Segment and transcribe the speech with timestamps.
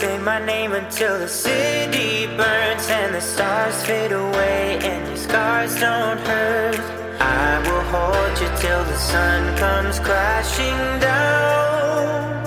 [0.00, 5.78] Say my name until the city burns and the stars fade away and your scars
[5.78, 6.80] don't hurt.
[7.20, 12.44] I will hold you till the sun comes crashing down.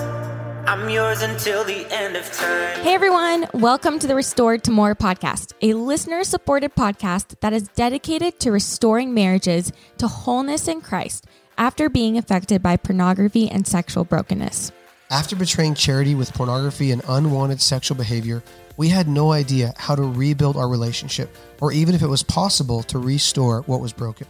[0.68, 2.80] I'm yours until the end of time.
[2.80, 7.68] Hey everyone, welcome to the Restored to More podcast, a listener supported podcast that is
[7.68, 11.24] dedicated to restoring marriages to wholeness in Christ
[11.56, 14.70] after being affected by pornography and sexual brokenness.
[15.10, 18.42] After betraying charity with pornography and unwanted sexual behavior,
[18.76, 22.82] we had no idea how to rebuild our relationship or even if it was possible
[22.82, 24.26] to restore what was broken.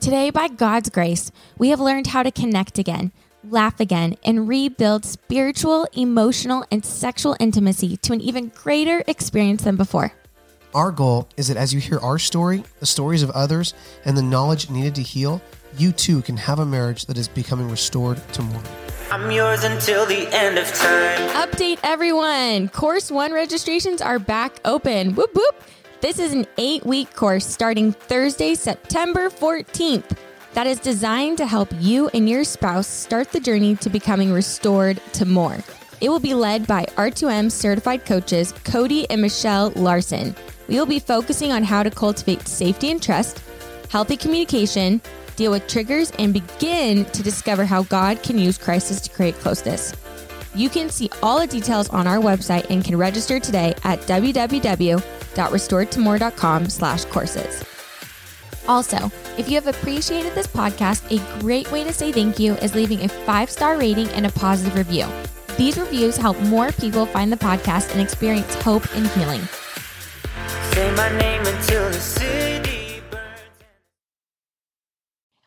[0.00, 3.12] Today, by God's grace, we have learned how to connect again,
[3.44, 9.76] laugh again, and rebuild spiritual, emotional, and sexual intimacy to an even greater experience than
[9.76, 10.14] before.
[10.74, 13.74] Our goal is that as you hear our story, the stories of others,
[14.06, 15.42] and the knowledge needed to heal,
[15.76, 18.62] you too can have a marriage that is becoming restored to more.
[19.10, 21.48] I'm yours until the end of time.
[21.48, 22.68] Update everyone!
[22.68, 25.14] Course 1 registrations are back open.
[25.14, 25.62] Whoop whoop!
[26.00, 30.16] This is an eight week course starting Thursday, September 14th
[30.54, 35.00] that is designed to help you and your spouse start the journey to becoming restored
[35.14, 35.58] to more.
[36.00, 40.34] It will be led by R2M certified coaches Cody and Michelle Larson.
[40.68, 43.42] We will be focusing on how to cultivate safety and trust,
[43.88, 45.00] healthy communication,
[45.36, 49.94] deal with triggers, and begin to discover how God can use crisis to create closeness.
[50.54, 56.68] You can see all the details on our website and can register today at www.restoredtomore.com
[56.68, 57.64] slash courses.
[58.68, 62.74] Also, if you have appreciated this podcast, a great way to say thank you is
[62.74, 65.06] leaving a five-star rating and a positive review.
[65.56, 69.40] These reviews help more people find the podcast and experience hope and healing.
[70.72, 72.61] Say my name until the city.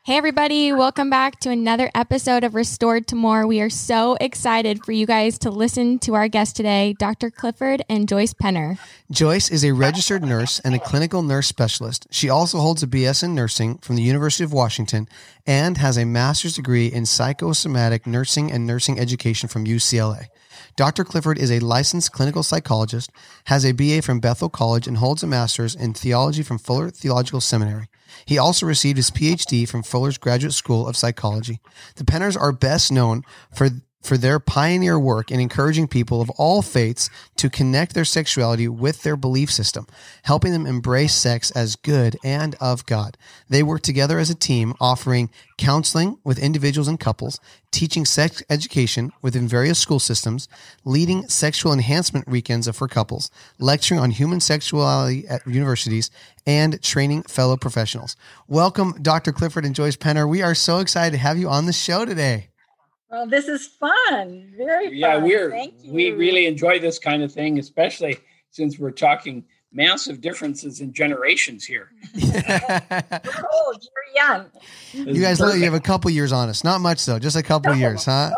[0.06, 3.48] Hey, everybody, welcome back to another episode of Restored to More.
[3.48, 7.31] We are so excited for you guys to listen to our guest today, Dr.
[7.31, 8.78] Clifford and Joyce Penner.
[9.09, 12.06] Joyce is a registered nurse and a clinical nurse specialist.
[12.12, 15.09] She also holds a BS in nursing from the University of Washington
[15.47, 20.28] and has a master's degree in psychosomatic nursing and nursing education from UCLA.
[20.75, 21.06] Dr.
[21.06, 23.09] Clifford is a licensed clinical psychologist,
[23.46, 27.40] has a BA from Bethel College, and holds a master's in theology from Fuller Theological
[27.40, 27.88] Seminary.
[28.25, 31.59] He also received his PhD from Fuller's Graduate School of Psychology.
[31.96, 33.69] The Penners are best known for
[34.06, 39.02] for their pioneer work in encouraging people of all faiths to connect their sexuality with
[39.02, 39.88] their belief system,
[40.24, 43.18] helping them embrace sex as good and of God.
[43.50, 47.40] They work together as a team, offering counseling with individuals and couples,
[47.72, 50.48] teaching sex education within various school systems,
[50.84, 56.12] leading sexual enhancement weekends for couples, lecturing on human sexuality at universities,
[56.46, 58.16] and training fellow professionals.
[58.48, 59.32] Welcome, Dr.
[59.32, 60.30] Clifford and Joyce Penner.
[60.30, 62.50] We are so excited to have you on the show today.
[63.16, 64.52] Well, this is fun.
[64.58, 65.94] Very yeah we're Thank you.
[65.94, 68.18] we really enjoy this kind of thing especially
[68.52, 73.81] since we're talking massive differences in generations here You're old.
[73.81, 74.52] You're young.
[74.92, 76.66] You guys look, you have a couple years on us.
[76.66, 78.31] Not much though, just a couple years, huh?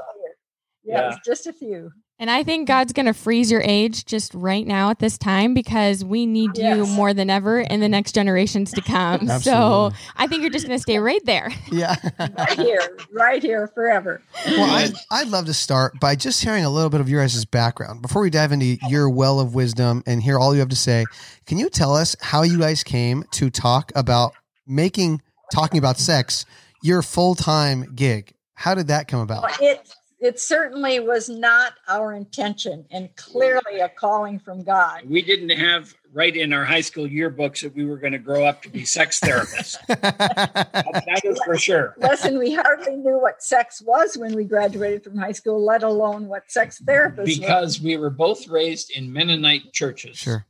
[0.83, 1.17] Yeah, Yeah.
[1.25, 1.91] just a few.
[2.19, 5.53] And I think God's going to freeze your age just right now at this time
[5.53, 9.29] because we need you more than ever in the next generations to come.
[9.47, 11.51] So I think you're just going to stay right there.
[11.71, 11.95] Yeah.
[12.37, 14.21] Right here, right here, forever.
[14.45, 17.45] Well, I'd, I'd love to start by just hearing a little bit of your guys'
[17.45, 18.01] background.
[18.01, 21.05] Before we dive into your well of wisdom and hear all you have to say,
[21.45, 24.33] can you tell us how you guys came to talk about
[24.65, 26.45] making talking about sex
[26.81, 28.33] your full time gig?
[28.53, 29.61] How did that come about?
[29.61, 29.87] It
[30.19, 35.03] it certainly was not our intention, and clearly a calling from God.
[35.07, 38.43] we didn't have right in our high school yearbooks that we were going to grow
[38.43, 39.99] up to be sex therapists that,
[40.81, 45.17] that is for sure Listen, we hardly knew what sex was when we graduated from
[45.17, 47.25] high school, let alone what sex therapists were.
[47.41, 50.45] because we were both raised in mennonite churches sure.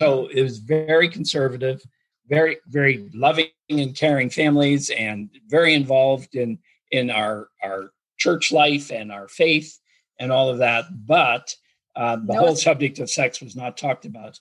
[0.00, 1.82] so it was very conservative
[2.28, 6.58] very very loving and caring families and very involved in
[6.90, 9.78] in our our church life and our faith
[10.18, 11.54] and all of that but
[11.96, 14.38] uh, the No, whole subject of sex was not talked about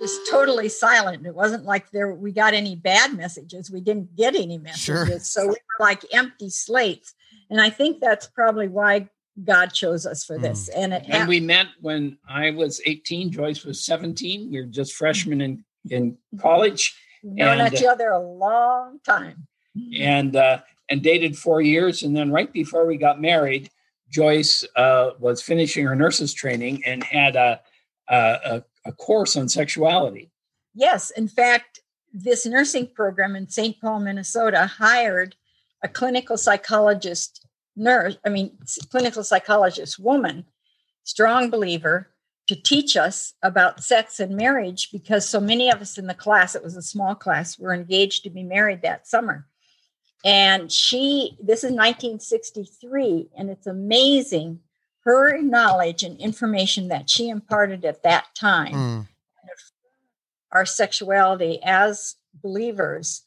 [0.00, 1.24] just totally silent.
[1.24, 3.70] It wasn't like there we got any bad messages.
[3.70, 4.82] We didn't get any messages.
[5.08, 5.18] Sure.
[5.20, 7.14] So we were like empty slates.
[7.48, 9.08] And I think that's probably why
[9.44, 10.68] God chose us for this.
[10.68, 14.94] And it and we met when i was 18 joyce was 17 we were just
[14.94, 19.46] freshmen in in college known and- each other a long time.
[19.96, 20.58] and uh,
[20.90, 23.70] and dated four years and then right before we got married
[24.10, 27.60] joyce uh, was finishing her nurses training and had a
[28.08, 30.30] a, a, course on sexuality
[30.74, 31.80] Yes, in fact,
[32.12, 33.80] this nursing program in St.
[33.80, 35.36] Paul, Minnesota hired
[35.82, 37.46] a clinical psychologist
[37.76, 38.56] nurse, I mean,
[38.90, 40.44] clinical psychologist woman,
[41.04, 42.10] strong believer
[42.48, 46.54] to teach us about sex and marriage because so many of us in the class,
[46.54, 49.46] it was a small class, were engaged to be married that summer.
[50.24, 54.60] And she, this is 1963, and it's amazing
[55.04, 58.72] her knowledge and information that she imparted at that time.
[58.72, 59.08] Mm.
[60.50, 63.24] Our sexuality as believers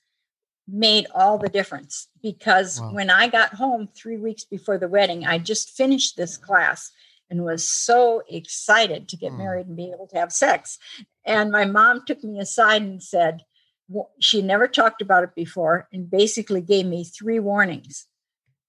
[0.68, 2.94] made all the difference because Wow.
[2.94, 6.92] when I got home three weeks before the wedding, I just finished this class
[7.30, 9.38] and was so excited to get Mm.
[9.38, 10.80] married and be able to have sex.
[11.26, 13.44] And my mom took me aside and said,
[14.20, 18.06] she never talked about it before and basically gave me three warnings.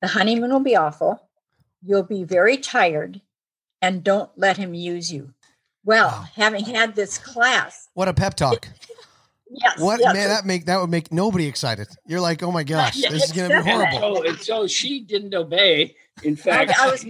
[0.00, 1.28] The honeymoon will be awful.
[1.82, 3.20] You'll be very tired
[3.82, 5.32] and don't let him use you.
[5.84, 6.24] Well, Wow.
[6.36, 8.68] having had this class, What a pep talk.
[9.50, 11.88] yes, What yes, man that make that would make nobody excited.
[12.06, 15.00] You're like, "Oh my gosh, this is going to be horrible." So, and so she
[15.00, 15.96] didn't obey.
[16.24, 17.06] In I, fact, I was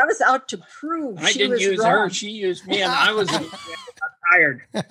[0.00, 1.90] I was out to prove I she didn't was use wrong.
[1.90, 2.10] her.
[2.10, 3.28] She used me, and I was
[4.30, 4.62] tired.
[4.74, 4.82] I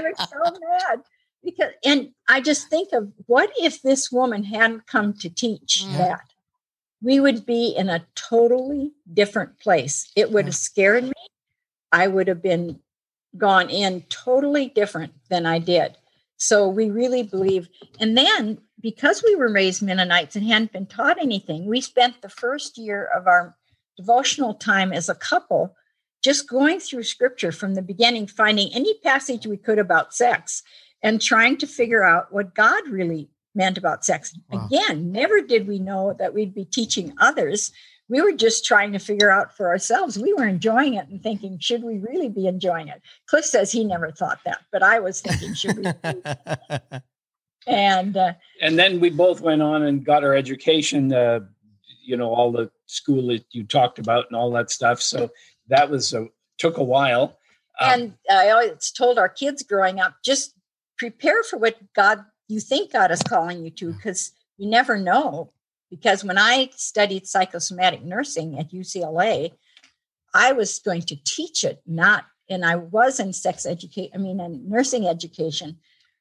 [0.00, 1.02] was so mad
[1.44, 5.98] because, and I just think of what if this woman hadn't come to teach Mm.
[5.98, 6.20] that?
[7.04, 10.10] We would be in a totally different place.
[10.14, 11.12] It would have scared me.
[11.90, 12.78] I would have been
[13.36, 15.96] gone in totally different than I did.
[16.36, 17.68] So we really believe.
[17.98, 22.28] And then because we were raised Mennonites and hadn't been taught anything, we spent the
[22.28, 23.56] first year of our
[23.96, 25.74] devotional time as a couple
[26.22, 30.62] just going through scripture from the beginning, finding any passage we could about sex
[31.02, 34.36] and trying to figure out what God really meant about sex.
[34.50, 34.66] Wow.
[34.66, 37.72] Again, never did we know that we'd be teaching others.
[38.08, 40.18] We were just trying to figure out for ourselves.
[40.18, 43.02] We were enjoying it and thinking, should we really be enjoying it?
[43.26, 45.92] Cliff says he never thought that, but I was thinking, should we?
[47.64, 51.12] And uh, And then we both went on and got our education.
[51.12, 51.40] Uh,
[52.04, 55.00] you know, all the school that you talked about and all that stuff.
[55.00, 55.30] So
[55.68, 56.26] that was a,
[56.58, 57.38] took a while.
[57.80, 60.54] Um, and I always told our kids growing up, just
[60.98, 65.52] prepare for what God you think God is calling you to, because you never know.
[65.90, 69.52] Because when I studied psychosomatic nursing at UCLA,
[70.34, 74.40] I was going to teach it, not, and I was in sex education, I mean,
[74.40, 75.78] in nursing education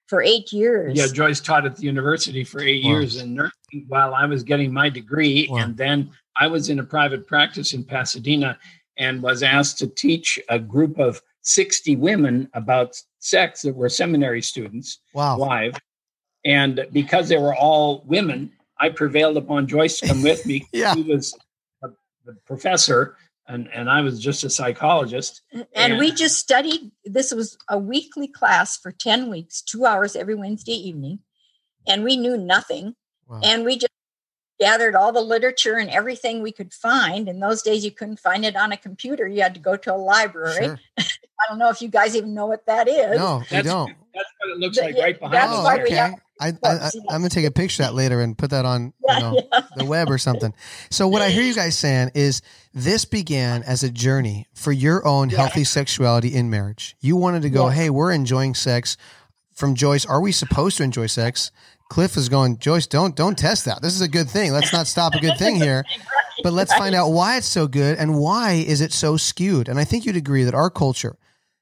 [0.07, 0.97] for eight years.
[0.97, 2.91] Yeah, Joyce taught at the university for eight Wow.
[2.91, 5.47] years in nursing while I was getting my degree.
[5.49, 5.59] Wow.
[5.59, 8.57] And then I was in a private practice in Pasadena
[8.97, 14.41] and was asked to teach a group of 60 women about sex that were seminary
[14.41, 15.37] students wow.
[15.37, 15.75] live.
[16.45, 20.67] And because they were all women, I prevailed upon Joyce to come with me.
[20.73, 20.93] Yeah.
[20.95, 21.37] She was
[21.83, 21.89] a,
[22.25, 23.15] the professor,
[23.47, 25.41] and, and I was just a psychologist.
[25.75, 30.15] and we And- just studied this was a weekly class for 10 weeks two hours
[30.15, 31.19] every wednesday evening
[31.87, 32.95] and we knew nothing
[33.27, 33.41] Wow.
[33.43, 33.91] and we just
[34.61, 38.45] gathered all the literature and everything we could find in those days you couldn't find
[38.45, 40.79] it on a computer you had to go to a library Sure.
[40.99, 41.03] i
[41.49, 43.93] don't know if you guys even know what that is No, we That's, don't.
[44.13, 45.83] that's what it looks like yeah, right behind that's us oh, why there.
[45.85, 45.95] we okay.
[45.97, 48.65] have I, I, I, I'm gonna take a picture of that later and put that
[48.65, 49.61] on you know, yeah.
[49.75, 50.51] the web or something.
[50.89, 52.41] So what I hear you guys saying is
[52.73, 55.37] this began as a journey for your own Yeah.
[55.37, 56.95] healthy sexuality in marriage.
[56.99, 57.77] You wanted to go, Yes.
[57.77, 58.97] hey, we're enjoying sex.
[59.53, 61.51] From Joyce, are we supposed to enjoy sex?
[61.91, 63.81] Cliff is going, Joyce, don't don't test that.
[63.81, 64.53] This is a good thing.
[64.53, 65.83] Let's not stop a good thing here.
[66.43, 69.67] But let's find out why it's so good and why is it so skewed.
[69.69, 71.17] And I think you'd agree that our culture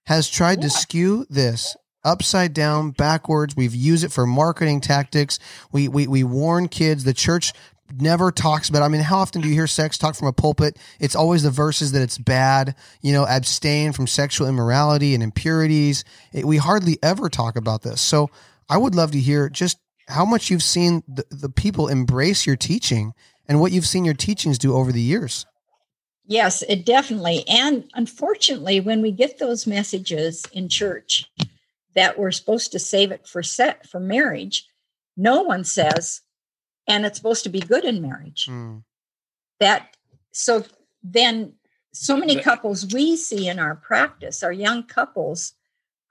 [0.05, 3.57] has tried to skew this upside down, backwards.
[3.57, 5.37] We've used it for marketing tactics.
[5.73, 7.03] We we we warn kids.
[7.03, 7.51] The church
[7.93, 8.83] never talks about.
[8.83, 10.77] I mean, how often do you hear sex talk from a pulpit?
[10.99, 12.75] It's always the verses that it's bad.
[13.01, 16.05] You know, abstain from sexual immorality and impurities.
[16.31, 17.99] It, we hardly ever talk about this.
[17.99, 18.29] So
[18.69, 19.77] I would love to hear just
[20.09, 23.13] how much you've seen the, the people embrace your teaching
[23.47, 25.45] and what you've seen your teachings do over the years.
[26.25, 27.43] Yes, it definitely.
[27.47, 31.25] And unfortunately, when we get those messages in church
[31.95, 34.67] that we're supposed to save it for set for marriage,
[35.17, 36.21] no one says,
[36.87, 38.47] and it's supposed to be good in marriage.
[38.49, 38.83] Mm,
[39.59, 39.95] That
[40.31, 40.63] so
[41.01, 41.53] then
[41.93, 45.53] so many couples we see in our practice are young couples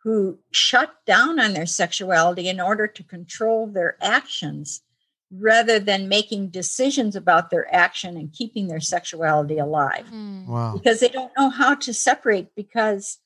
[0.02, 4.82] who shut down on their sexuality in order to control their actions
[5.30, 10.46] rather than making decisions about their action and keeping their sexuality alive hmm.
[10.46, 10.72] wow.
[10.72, 13.18] because they don't know how to separate because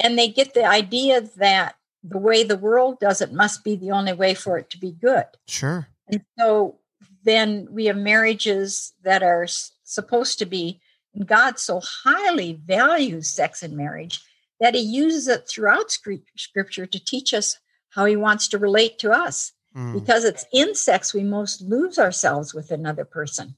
[0.00, 3.90] and they get the idea that the way the world does it must be the
[3.90, 5.88] only way for it to be good Sure.
[6.06, 6.78] and so
[7.24, 10.80] then we have marriages that are s- supposed to be
[11.26, 14.20] god so highly values sex and marriage
[14.60, 17.58] that he uses it throughout scripture to teach us
[17.90, 21.98] how he wants to relate to us Mm, because it's in sex we most lose
[21.98, 23.54] ourselves with another person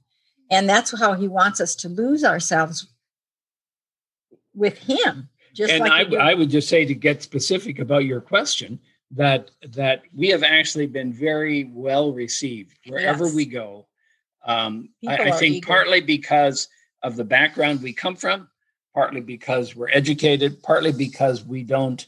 [0.50, 2.88] and that's how he wants us to lose ourselves
[4.54, 5.28] with him.
[5.54, 8.78] Just and like I, I would just say to get specific about your question
[9.12, 13.34] that that we have actually been very well received wherever yes.
[13.34, 13.86] we go.
[14.44, 15.66] Um, I, I, think eager.
[15.66, 16.68] partly because
[17.02, 18.48] of the background we come from,
[18.94, 22.06] partly because we're educated, partly because we don't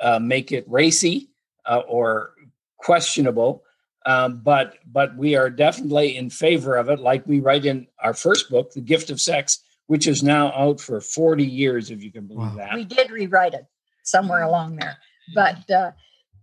[0.00, 1.30] uh, make it racy
[1.66, 2.32] uh, or
[2.76, 3.62] questionable.
[4.06, 8.14] Um, but but we are definitely in favor of it, like we write in our
[8.14, 12.12] first book, "The Gift of Sex," which is now out for forty years, if you
[12.12, 12.56] can believe wow.
[12.56, 12.74] that.
[12.74, 13.66] We did rewrite it
[14.04, 14.98] somewhere along there,
[15.34, 15.90] but uh,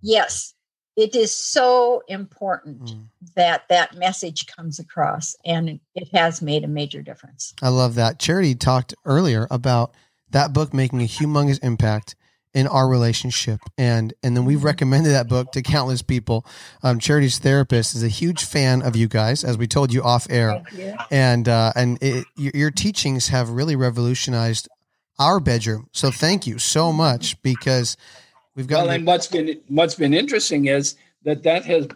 [0.01, 0.54] yes,
[0.95, 3.05] it is so important mm.
[3.35, 7.53] that that message comes across, and it has made a major difference.
[7.61, 8.19] I love that.
[8.19, 9.93] Charity talked earlier about
[10.31, 12.15] that book making a humongous impact
[12.53, 14.67] in our relationship and and then we've mm-hmm.
[14.67, 16.45] recommended that book to countless people
[16.83, 20.25] um, charity's therapist is a huge fan of you guys as we told you off
[20.29, 20.63] air
[21.11, 24.69] and uh, and it, your teachings have really revolutionized
[25.19, 27.97] our bedroom so thank you so much because
[28.55, 31.87] we've got well and what's been what's been interesting is that that has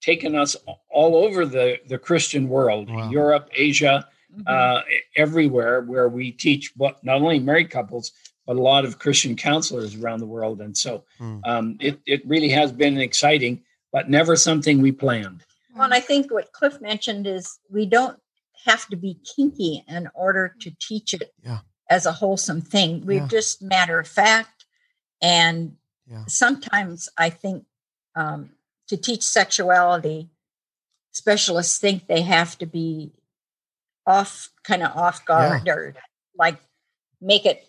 [0.00, 0.56] taken us
[0.90, 3.10] all over the the christian world wow.
[3.10, 4.42] europe asia mm-hmm.
[4.46, 4.80] uh,
[5.16, 8.12] everywhere where we teach what not only married couples
[8.46, 10.60] but a lot of Christian counselors around the world.
[10.60, 11.40] And so mm.
[11.44, 15.44] um, it, it really has been exciting, but never something we planned.
[15.74, 18.18] Well, and I think what Cliff mentioned is we don't
[18.64, 21.60] have to be kinky in order to teach it yeah.
[21.88, 23.06] as a wholesome thing.
[23.06, 23.28] We're yeah.
[23.28, 24.66] just matter of fact.
[25.20, 25.76] And
[26.12, 26.24] yeah.
[26.28, 27.64] sometimes I think
[28.14, 28.50] um,
[28.88, 30.28] to teach sexuality,
[31.12, 33.12] specialists think they have to be
[34.06, 35.94] off, kind of off guard or
[36.36, 36.58] like
[37.20, 37.66] make it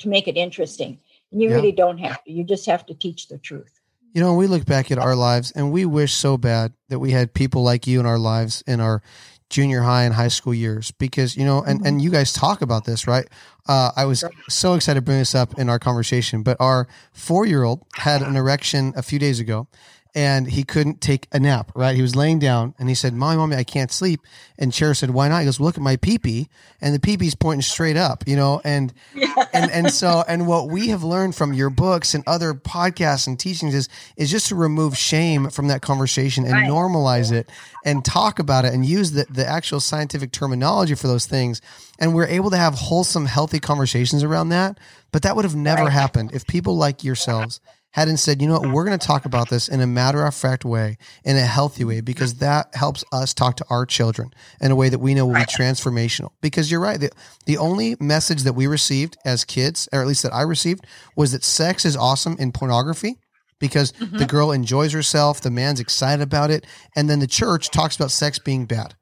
[0.00, 0.98] to make it interesting.
[1.32, 1.54] And you yeah.
[1.54, 2.32] really don't have to.
[2.32, 3.80] You just have to teach the truth.
[4.12, 7.12] You know, we look back at our lives and we wish so bad that we
[7.12, 9.02] had people like you in our lives in our
[9.50, 11.86] junior high and high school years because you know and, mm-hmm.
[11.86, 13.28] and you guys talk about this right?
[13.68, 17.44] Uh, i was so excited to bring this up in our conversation but our four
[17.44, 19.68] year old had an erection a few days ago
[20.14, 21.94] and he couldn't take a nap, right?
[21.94, 24.20] He was laying down and he said, Mommy, Mommy, I can't sleep.
[24.58, 25.40] And Cher said, Why not?
[25.40, 26.48] He goes, Look at my peepee.
[26.80, 28.60] And the peepee's pointing straight up, you know?
[28.64, 29.32] And, yeah.
[29.52, 33.38] and, and so, and what we have learned from your books and other podcasts and
[33.38, 36.68] teachings is, is just to remove shame from that conversation and right.
[36.68, 37.48] normalize it
[37.84, 41.60] and talk about it and use the, the actual scientific terminology for those things.
[41.98, 44.78] And we're able to have wholesome, healthy conversations around that.
[45.12, 45.92] But that would have never right.
[45.92, 47.60] happened if people like yourselves
[47.92, 50.34] hadn't said, you know what, we're going to talk about this in a matter of
[50.34, 54.70] fact way, in a healthy way, because that helps us talk to our children in
[54.70, 56.30] a way that we know will be transformational.
[56.40, 57.00] Because you're right.
[57.00, 57.10] The,
[57.46, 61.32] the only message that we received as kids, or at least that I received, was
[61.32, 63.18] that sex is awesome in pornography
[63.58, 64.18] because mm-hmm.
[64.18, 68.10] the girl enjoys herself, the man's excited about it, and then the church talks about
[68.10, 68.94] sex being bad.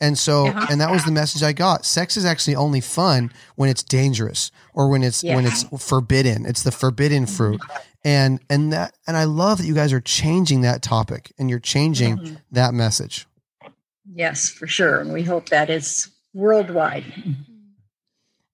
[0.00, 0.66] And so, uh-huh.
[0.70, 1.86] and that was the message I got.
[1.86, 6.44] Sex is actually only fun when it's dangerous or when it's when it's forbidden.
[6.44, 7.60] It's the forbidden fruit
[8.04, 11.58] and and that and i love that you guys are changing that topic and you're
[11.58, 12.34] changing mm-hmm.
[12.52, 13.26] that message.
[14.12, 15.00] Yes for sure.
[15.00, 17.04] And we hope that is worldwide.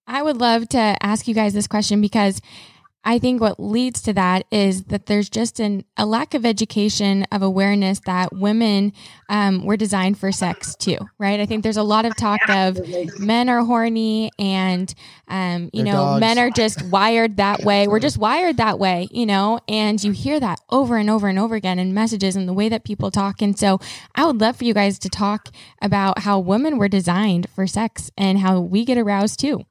[0.07, 2.41] I would love to ask you guys this question because
[3.03, 7.25] I think what leads to that is that there's just an, a lack of education
[7.33, 8.93] of awareness that women
[9.31, 11.41] um, were designed for sex too, right?
[11.41, 12.79] I think there's a lot of talk of
[13.19, 14.93] men are horny and,
[15.29, 16.21] um, you They're know, dogs.
[16.21, 17.89] men are just wired that way.
[17.89, 21.39] We're just wired that way, you know, and you hear that over and over and
[21.39, 23.41] over again in messages and the way that people talk.
[23.41, 23.81] And so
[24.15, 25.49] I would love for you guys to talk
[25.81, 29.65] about how women were designed for sex and how we get aroused too.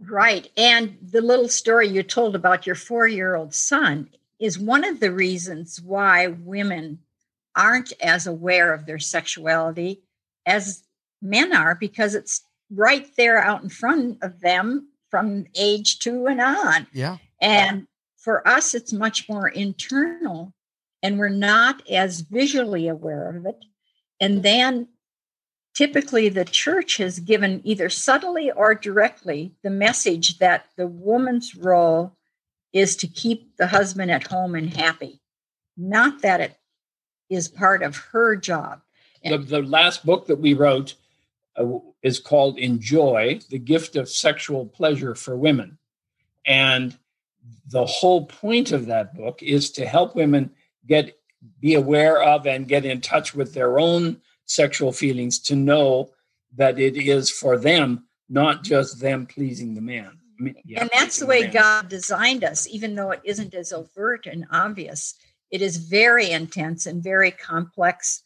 [0.00, 0.50] Right.
[0.56, 5.00] And the little story you told about your four year old son is one of
[5.00, 7.00] the reasons why women
[7.56, 10.02] aren't as aware of their sexuality
[10.46, 10.84] as
[11.20, 16.40] men are, because it's right there out in front of them from age two and
[16.40, 16.86] on.
[16.92, 17.16] Yeah.
[17.40, 17.86] And
[18.16, 20.54] for us, it's much more internal
[21.02, 23.64] and we're not as visually aware of it.
[24.20, 24.88] And then
[25.78, 32.16] typically the church has given either subtly or directly the message that the woman's role
[32.72, 35.20] is to keep the husband at home and happy,
[35.76, 36.56] not that it
[37.30, 38.80] is part of her job.
[39.22, 40.94] The, the last book that we wrote
[41.56, 45.78] uh, is called Enjoy the Gift of Sexual Pleasure for Women.
[46.44, 46.98] And
[47.68, 50.50] the whole point of that book is to help women
[50.88, 51.16] get
[51.60, 56.10] be aware of and get in touch with their own sexual feelings to know
[56.56, 60.18] that it is for them, not just them pleasing the man.
[60.40, 63.54] I mean, yeah, and that's the way the God designed us, even though it isn't
[63.54, 65.14] as overt and obvious.
[65.50, 68.22] It is very intense and very complex,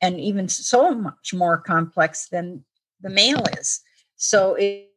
[0.00, 2.64] and even so much more complex than
[3.00, 3.80] the male is.
[4.16, 4.88] So it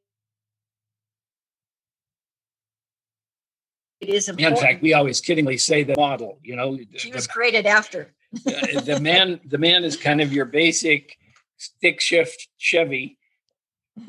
[3.99, 4.57] is important.
[4.57, 6.39] In fact, we always kiddingly say the model.
[6.43, 8.13] You know, she was created after.
[8.33, 11.17] Uh, the man the man is kind of your basic
[11.57, 13.17] stick shift Chevy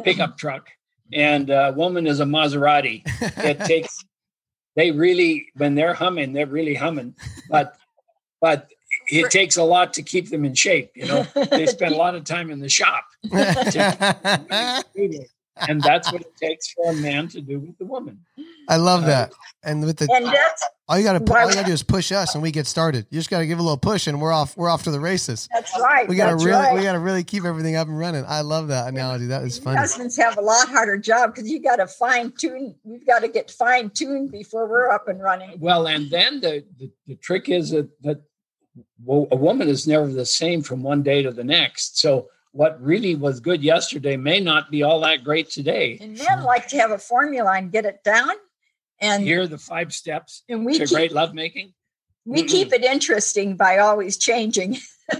[0.05, 0.69] pickup truck,
[1.12, 3.05] and a woman is a Maserati.
[3.37, 4.05] that takes
[4.76, 7.14] they really when they're humming, they're really humming,
[7.50, 7.76] but
[8.41, 8.69] but
[9.09, 10.91] it takes a lot to keep them in shape.
[10.95, 13.05] You know, they spend a lot of time in the shop,
[15.56, 18.21] and that's what it takes for a man to do with the woman.
[18.68, 19.32] I love uh, that.
[19.64, 21.82] And with the and that's all you got to all you got to do is
[21.82, 23.06] push us, and we get started.
[23.11, 24.56] You just got to give a little push, and we're off.
[24.56, 25.49] We're off to the races.
[25.52, 26.09] that's right.
[26.09, 26.75] We got to really right.
[26.75, 28.25] we got to really keep everything up and running.
[28.26, 29.26] I love that analogy.
[29.26, 29.78] That is funny.
[29.78, 32.75] Husbands have a lot harder job because you got to fine tune.
[32.82, 35.61] We've got to get fine tuned before we're up and running.
[35.61, 38.23] Well, and then the, the, the trick is that, that
[39.04, 42.00] well, a woman is never the same from one day to the next.
[42.00, 45.99] So what really was good yesterday may not be all that great today.
[46.00, 48.32] And men like to have a formula and get it down.
[49.00, 51.73] And Here are the five steps and we to keep, great lovemaking.
[52.25, 54.78] we keep it interesting by always changing.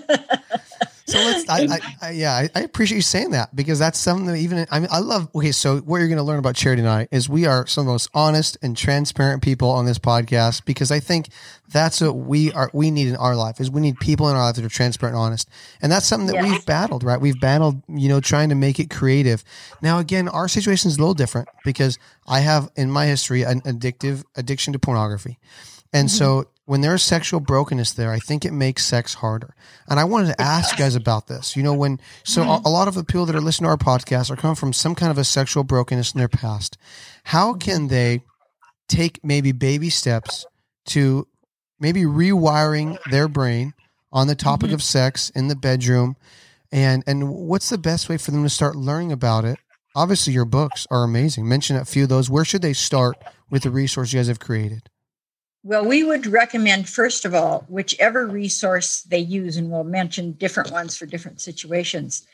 [1.07, 4.27] So let's, I, I, I, yeah, I, I appreciate you saying that because that's something
[4.27, 6.81] that even, I mean, I love, okay, so what you're going to learn about Charity
[6.81, 9.99] and I is we are some of the most honest and transparent people on this
[9.99, 11.29] podcast because I think
[11.71, 14.43] that's what we are, we need in our life is we need people in our
[14.43, 15.49] life that are transparent and honest.
[15.81, 16.45] And that's something that Yes.
[16.45, 17.21] we've battled, right?
[17.21, 19.43] We've battled, you know, trying to make it creative.
[19.81, 23.61] Now, again, our situation is a little different because I have in my history an
[23.63, 25.39] addictive addiction to pornography.
[25.93, 26.51] And so mm-hmm.
[26.65, 29.55] When there's sexual brokenness there, I think it makes sex harder.
[29.89, 31.57] And I wanted to ask you guys about this.
[31.57, 33.77] You know, when so a, a lot of the people that are listening to our
[33.77, 36.79] podcast are coming from some kind of a sexual brokenness in their past.
[37.25, 38.23] How can they
[38.89, 40.47] take maybe baby steps
[40.87, 41.27] to
[41.81, 43.75] maybe rewiring their brain
[44.13, 44.75] on the topic mm-hmm.
[44.75, 46.17] of sex in the bedroom?
[46.71, 49.59] And and what's the best way for them to start learning about it?
[49.95, 51.47] Obviously, your books are amazing.
[51.47, 52.31] Mention a few of those.
[52.31, 53.17] Where should they start
[53.51, 54.89] with the resource you guys have created?
[55.65, 60.73] Well, we would recommend, first of all, whichever resource they use, and we'll mention different
[60.73, 62.27] ones for different situations,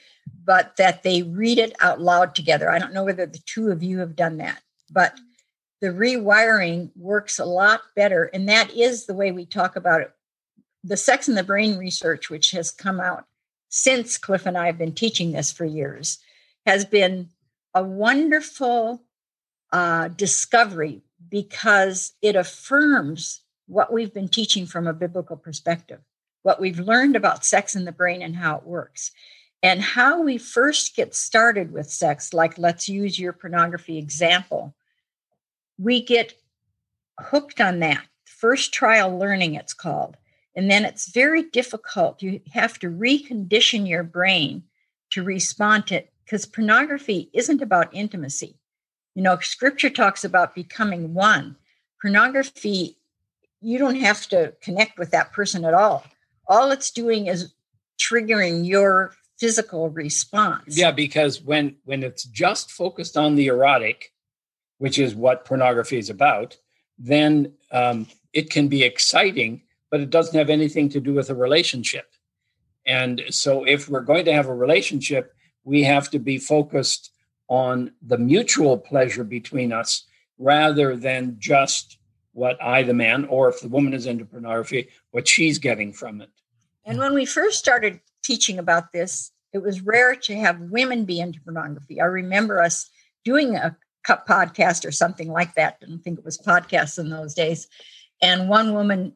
[0.44, 2.70] but that they read it out loud together.
[2.70, 5.14] I don't know whether the two of you have done that, but
[5.82, 8.24] the rewiring works a lot better.
[8.24, 10.10] And that is the way we talk about it.
[10.82, 13.24] The sex and the brain research, which has come out
[13.68, 16.18] since Cliff and I have been teaching this for years,
[16.64, 17.28] has been
[17.74, 19.02] a wonderful
[19.70, 26.00] uh, discovery because it affirms what we've been teaching from a biblical perspective,
[26.42, 29.12] what we've learned about sex in the brain and how it works.
[29.62, 34.74] And how we first get started with sex, like let's use your pornography example,
[35.78, 36.34] we get
[37.18, 38.04] hooked on that.
[38.24, 40.16] First trial learning, it's called.
[40.54, 42.22] And then it's very difficult.
[42.22, 44.62] You have to recondition your brain
[45.10, 48.58] to respond to it because pornography isn't about intimacy.
[49.14, 51.56] You know, scripture talks about becoming one.
[52.00, 52.96] Pornography,
[53.60, 56.04] you don't have to connect with that person at all.
[56.46, 57.52] All it's doing is
[57.98, 60.78] triggering your physical response.
[60.78, 64.12] Yeah, because when when it's just focused on the erotic,
[64.78, 66.56] which is what pornography is about,
[66.98, 71.34] then um, it can be exciting, but it doesn't have anything to do with a
[71.34, 72.06] relationship.
[72.86, 77.10] And so, if we're going to have a relationship, we have to be focused
[77.48, 80.04] on the mutual pleasure between us
[80.38, 81.98] rather than just
[82.32, 86.20] what I, the man, or if the woman is into pornography, what she's getting from
[86.20, 86.30] it.
[86.84, 91.20] And when we first started teaching about this, it was rare to have women be
[91.20, 92.00] into pornography.
[92.00, 92.88] I remember us
[93.24, 95.78] doing a podcast or something like that.
[95.82, 97.66] I don't think it was podcasts in those days.
[98.22, 99.14] And one woman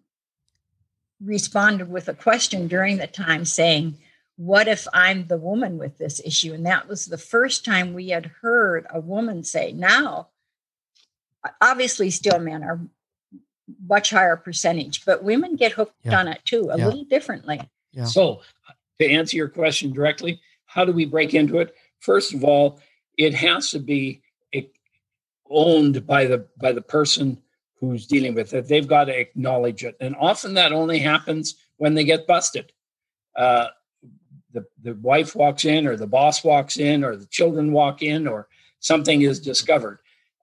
[1.25, 3.99] responded with a question during the time saying,
[4.37, 6.53] What if I'm the woman with this issue?
[6.55, 10.29] And that was the first time we had heard a woman say, Now,
[11.61, 12.81] obviously, still men are
[13.87, 16.19] much higher percentage, but women get hooked Yeah.
[16.19, 16.87] on it too, a Yeah.
[16.87, 17.61] little differently.
[17.93, 18.05] Yeah.
[18.05, 18.43] So,
[19.01, 21.75] to answer your question directly, how do we break into it?
[22.01, 22.81] First of all,
[23.19, 24.23] it has to be
[25.55, 27.37] owned by the by the person
[27.79, 28.69] who's dealing with it.
[28.69, 32.73] They've got to acknowledge it, and often that only happens when they get busted.
[33.37, 33.69] Uh,
[34.53, 38.27] the the wife walks in, or the boss walks in, or the children walk in,
[38.27, 38.49] or
[38.81, 39.99] something is discovered.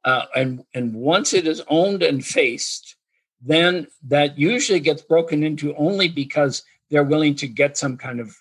[0.05, 2.95] Uh, and and once it is owned and faced,
[3.41, 8.35] then that usually gets broken into only because they're willing to get some kind of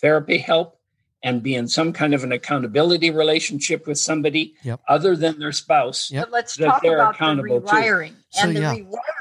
[0.00, 0.78] therapy help
[1.22, 4.80] and be in some kind of an accountability relationship with somebody Yep.
[4.88, 6.10] other than their spouse.
[6.10, 6.24] Yep.
[6.26, 7.66] But let's talk they're about the accountable too.
[7.66, 8.12] rewiring.
[8.30, 8.74] So, and the yeah.
[8.74, 9.15] rewiring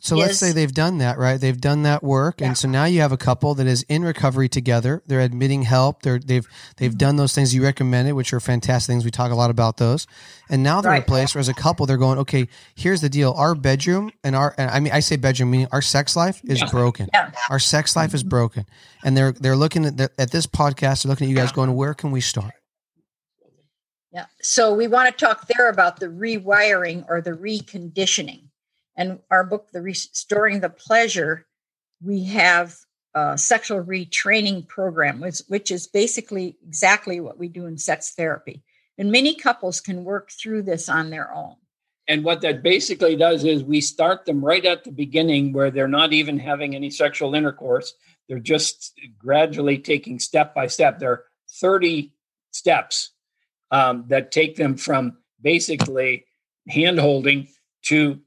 [0.00, 1.40] So let's say they've done that, right?
[1.40, 2.46] They've done that work, Yeah.
[2.48, 5.02] and so now you have a couple that is in recovery together.
[5.08, 6.02] They're admitting help.
[6.02, 6.98] They're they've they've Mm-hmm.
[6.98, 9.04] done those things you recommended, which are fantastic things.
[9.04, 10.06] We talk a lot about those,
[10.48, 13.08] and now they're in a place where, as a couple, they're going, okay, here's the
[13.08, 16.40] deal: our bedroom and our, and I mean, I say bedroom meaning our sex life
[16.44, 16.70] is Yeah.
[16.70, 17.08] broken.
[17.12, 17.32] Yeah.
[17.50, 18.66] Our sex life is broken,
[19.04, 21.02] and they're they're looking at the, at this podcast.
[21.02, 22.54] They're looking at you guys, going, where can we start?
[24.12, 24.26] Yeah.
[24.42, 28.47] So we want to talk there about the rewiring or the reconditioning.
[28.98, 31.46] And our book, The Restoring the Pleasure,
[32.02, 32.74] we have
[33.14, 38.64] a sexual retraining program, which, which is basically exactly what we do in sex therapy.
[38.98, 41.54] And many couples can work through this on their own.
[42.08, 45.86] And what that basically does is we start them right at the beginning where they're
[45.86, 47.94] not even having any sexual intercourse.
[48.28, 50.98] They're just gradually taking step by step.
[50.98, 51.24] There are
[51.60, 52.12] 30
[52.50, 53.12] steps
[53.70, 56.24] um, that take them from basically
[56.66, 57.48] hand holding
[57.84, 58.20] to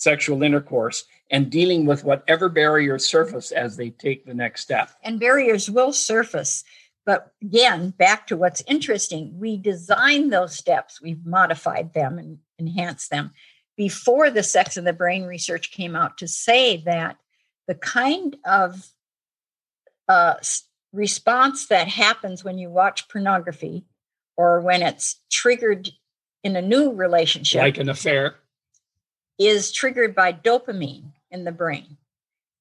[0.00, 4.90] sexual intercourse and dealing with whatever barriers surface as they take the next step.
[5.02, 6.64] and barriers will surface.
[7.06, 13.10] But again, back to what's interesting, we designed those steps, we've modified them and enhanced
[13.10, 13.32] them
[13.76, 17.16] before the sex and the brain research came out to say that
[17.66, 18.90] the kind of
[20.08, 20.34] uh,
[20.92, 23.84] response that happens when you watch pornography
[24.36, 25.88] or when it's triggered
[26.42, 28.36] in a new relationship Like an affair.
[29.40, 31.96] Is triggered by dopamine in the brain.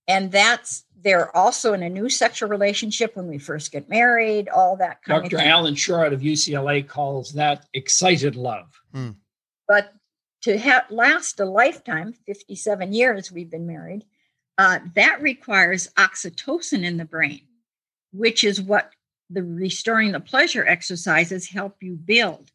[0.08, 4.76] And that's they're also in a new sexual relationship when we first get married, all
[4.78, 5.26] that kind Dr.
[5.26, 5.40] of thing.
[5.40, 5.50] Dr.
[5.50, 8.68] Allan Schore out of UCLA calls that excited love.
[9.68, 9.94] But
[10.44, 14.06] to have last a lifetime, 57 years we've been married,
[14.58, 17.42] uh, that requires oxytocin in the brain,
[18.12, 18.92] which is what
[19.30, 22.52] the restoring the pleasure exercises help you build.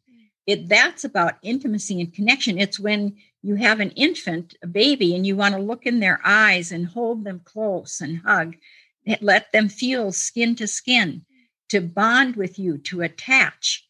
[0.46, 2.58] It that's about intimacy and connection.
[2.58, 6.18] It's when you have an infant, a baby, and you want to look in their
[6.24, 8.56] eyes and hold them close and hug,
[9.20, 11.26] let them feel skin to skin,
[11.68, 13.86] to bond with you, to attach.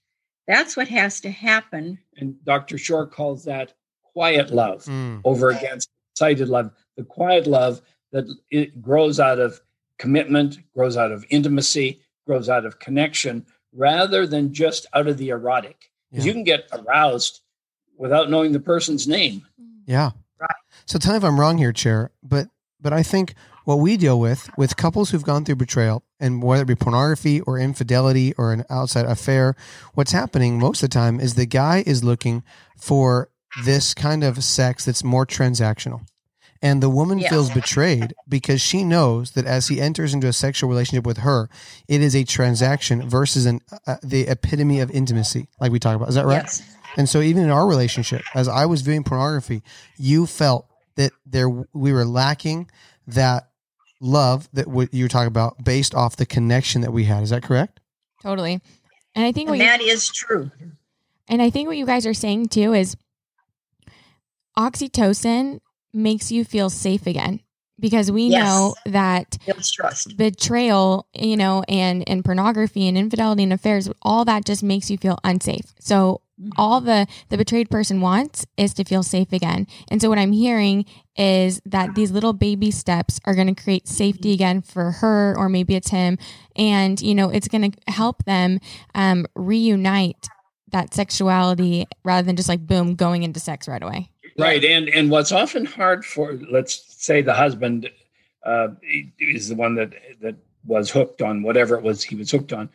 [0.48, 2.76] That's what has to happen And Dr.
[2.78, 4.84] Schore calls that quiet love.
[4.86, 5.20] Mm.
[5.24, 6.72] over against excited love.
[6.96, 7.80] The quiet love
[8.12, 9.60] that it grows out of
[9.98, 15.28] commitment, grows out of intimacy, grows out of connection, rather than just out of the
[15.30, 15.90] erotic.
[16.10, 16.30] Because Yeah.
[16.30, 17.40] you can get aroused
[17.98, 19.44] without knowing the person's name.
[19.86, 20.10] Yeah.
[20.40, 20.50] Right.
[20.86, 22.48] So tell me if I'm wrong here, Chair, but
[22.80, 26.62] but I think what we deal with with couples who've gone through betrayal and whether
[26.62, 29.54] it be pornography or infidelity or an outside affair,
[29.94, 32.42] what's happening most of the time is the guy is looking
[32.76, 33.30] for
[33.64, 36.00] this kind of sex that's more transactional.
[36.60, 37.28] And the woman Yeah.
[37.28, 41.48] feels betrayed because she knows that as he enters into a sexual relationship with her,
[41.88, 46.08] it is a transaction versus an uh, the epitome of intimacy, like we talk about.
[46.08, 46.42] Is that right?
[46.42, 46.62] Yes.
[46.96, 49.62] And so even in our relationship, as I was viewing pornography,
[49.96, 52.70] you felt that there we were lacking
[53.06, 53.48] that
[54.00, 57.22] love that what you were talking about based off the connection that we had.
[57.22, 57.80] Is that correct?
[58.22, 58.60] Totally.
[59.14, 60.50] And I think what And you, that is true.
[61.28, 62.96] and I think what you guys are saying too is
[64.58, 65.60] oxytocin
[65.92, 67.40] makes you feel safe again
[67.78, 68.42] because we Yes.
[68.42, 69.36] know that
[70.16, 74.98] betrayal, you know, and and pornography and infidelity and affairs, all that just makes you
[74.98, 75.74] feel unsafe.
[75.80, 76.20] So
[76.56, 79.66] all the the betrayed person wants is to feel safe again.
[79.90, 80.84] And so what I'm hearing
[81.16, 85.48] is that these little baby steps are going to create safety again for her or
[85.48, 86.18] maybe it's him
[86.56, 88.58] and you know, it's going to help them
[88.94, 90.28] um reunite
[90.72, 94.10] that sexuality rather than just like boom going into sex right away.
[94.36, 94.64] Right.
[94.64, 97.90] And and what's often hard for let's say the husband
[98.44, 98.68] uh,
[99.18, 102.68] is the one that that was hooked on whatever it was he was hooked on.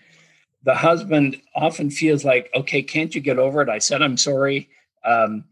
[0.64, 3.70] The husband often feels like, okay, can't you get over it?
[3.70, 4.70] I said I'm sorry.
[5.04, 5.46] Um,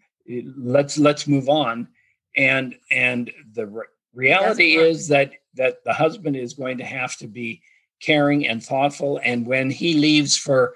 [0.58, 1.88] let's let's move on.
[2.36, 7.28] And and the re- reality is that that the husband is going to have to
[7.28, 7.62] be
[8.00, 9.20] caring and thoughtful.
[9.24, 10.74] And when he leaves for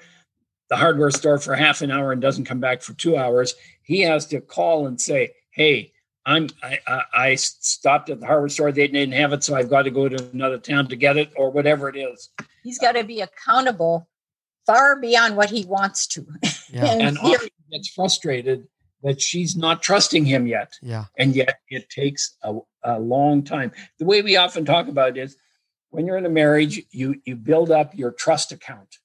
[0.70, 4.02] the hardware store for half an hour and doesn't come back for two hours, he
[4.02, 5.94] has to call and say, "Hey,
[6.26, 8.72] I'm I, I, I stopped at the hardware store.
[8.72, 11.32] They didn't have it, so I've got to go to another town to get it,
[11.36, 12.30] or whatever it is."
[12.63, 14.08] He's got to be accountable
[14.67, 16.26] far beyond what he wants to.
[16.72, 16.86] Yeah.
[17.00, 18.67] And here- often gets frustrated
[19.04, 21.06] that she's not trusting him yet, Yeah.
[21.17, 23.72] and yet it takes a, a long time.
[23.98, 25.36] The way we often talk about it is
[25.89, 28.98] when you're in a marriage, you you build up your trust account,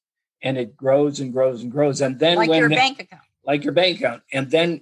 [0.42, 3.22] and it grows and grows and grows, and then like when your the- bank account.
[3.46, 4.22] Like your bank account.
[4.32, 4.80] And then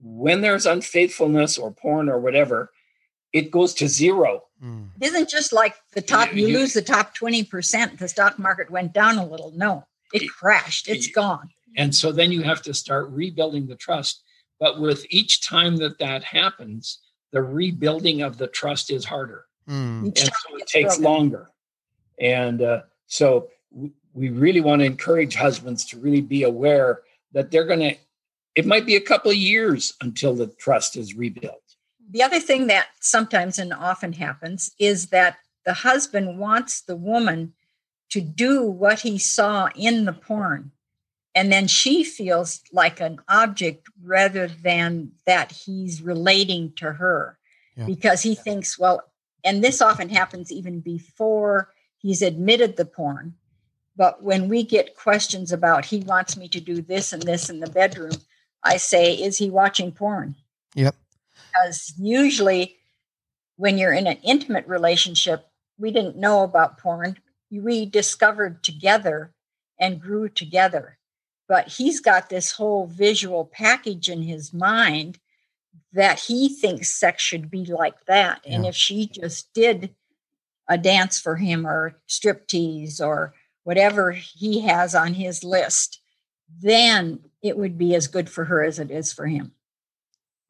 [0.00, 2.70] when there's unfaithfulness or porn or whatever,
[3.32, 4.44] it goes to zero.
[4.62, 4.90] Mm.
[5.00, 8.70] It isn't just like the top, you You- lose the top 20%, the stock market
[8.70, 9.52] went down a little.
[9.56, 10.88] No, it You- crashed.
[10.88, 11.50] It's you- gone.
[11.76, 14.22] And so then you have to start rebuilding the trust.
[14.60, 17.00] But with each time that that happens,
[17.32, 19.46] the rebuilding of the trust is harder.
[19.68, 20.04] Mm.
[20.04, 21.50] And so it takes longer.
[22.20, 23.50] And uh, so
[24.12, 27.02] we really want to encourage husbands to really be aware
[27.34, 27.94] that they're going to,
[28.54, 31.60] it might be a couple of years until the trust is rebuilt.
[32.10, 37.54] The other thing that sometimes and often happens is that the husband wants the woman
[38.10, 40.70] to do what he saw in the porn.
[41.34, 47.38] And then she feels like an object rather than that he's relating to her
[47.76, 47.86] yeah.
[47.86, 49.02] because he thinks, well,
[49.42, 53.34] and this often happens even before he's admitted the porn.
[53.96, 57.60] But when we get questions about he wants me to do this and this in
[57.60, 58.12] the bedroom,
[58.62, 60.34] I say, is he watching porn?
[60.74, 60.96] Yep.
[61.50, 62.76] Because usually
[63.56, 65.46] when you're in an intimate relationship,
[65.78, 67.16] we didn't know about porn.
[67.50, 69.32] We discovered together
[69.78, 70.98] and grew together.
[71.46, 75.18] But he's got this whole visual package in his mind
[75.92, 78.40] that he thinks sex should be like that.
[78.44, 78.54] Yeah.
[78.54, 79.94] And if she just did
[80.68, 86.00] a dance for him or striptease or whatever he has on his list,
[86.62, 89.52] then it would be as good for her as it is for him.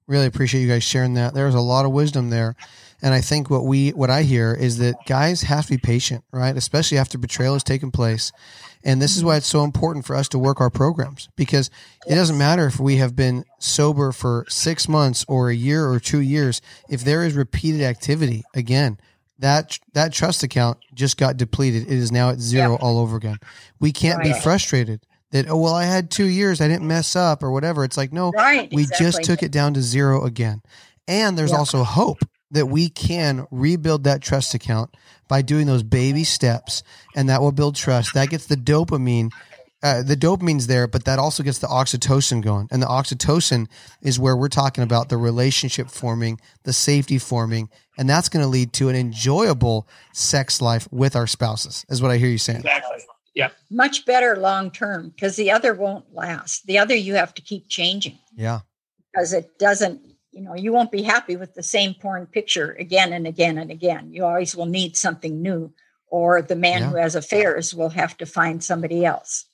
[0.07, 1.33] Really appreciate you guys sharing that.
[1.33, 2.57] There's a lot of wisdom there.
[3.00, 6.24] And I think what we what I hear is that guys have to be patient,
[6.31, 6.57] right?
[6.57, 8.33] Especially after betrayal has taken place.
[8.83, 11.70] And this is why it's so important for us to work our programs because
[12.07, 15.98] it doesn't matter if we have been sober for 6 months or a year or
[15.98, 18.98] 2 years if there is repeated activity again
[19.38, 21.83] that that trust account just got depleted.
[21.85, 22.79] It is now at zero yeah.
[22.81, 23.38] all over again.
[23.81, 24.35] We can't right.
[24.35, 27.85] be frustrated that oh well I had 2 years I didn't mess up or whatever.
[27.85, 29.07] It's like no, right, we exactly.
[29.07, 30.62] just took it down to zero again.
[31.09, 31.59] And there's yeah.
[31.59, 32.18] also hope
[32.51, 34.94] that we can rebuild that trust account
[35.29, 36.83] by doing those baby steps
[37.16, 39.31] and that will build trust that gets the dopamine
[39.85, 42.66] uh, the dopamine's there but that also gets the oxytocin going.
[42.70, 43.68] And the oxytocin
[44.01, 47.68] is where we're talking about the relationship forming the safety forming
[47.99, 52.11] and that's going to lead to an enjoyable sex life with our spouses is what
[52.11, 52.61] i hear you saying.
[52.61, 52.99] Exactly.
[53.35, 53.51] Yeah.
[53.70, 56.66] Much better long term because the other won't last.
[56.66, 58.18] The other you have to keep changing.
[58.35, 58.61] Yeah.
[59.12, 60.01] Because it doesn't
[60.33, 63.70] you know you won't be happy with the same porn picture again and again and
[63.70, 64.12] again.
[64.14, 65.75] You always will need something new
[66.11, 66.90] or the man yeah.
[66.90, 69.44] who has affairs will have to find somebody else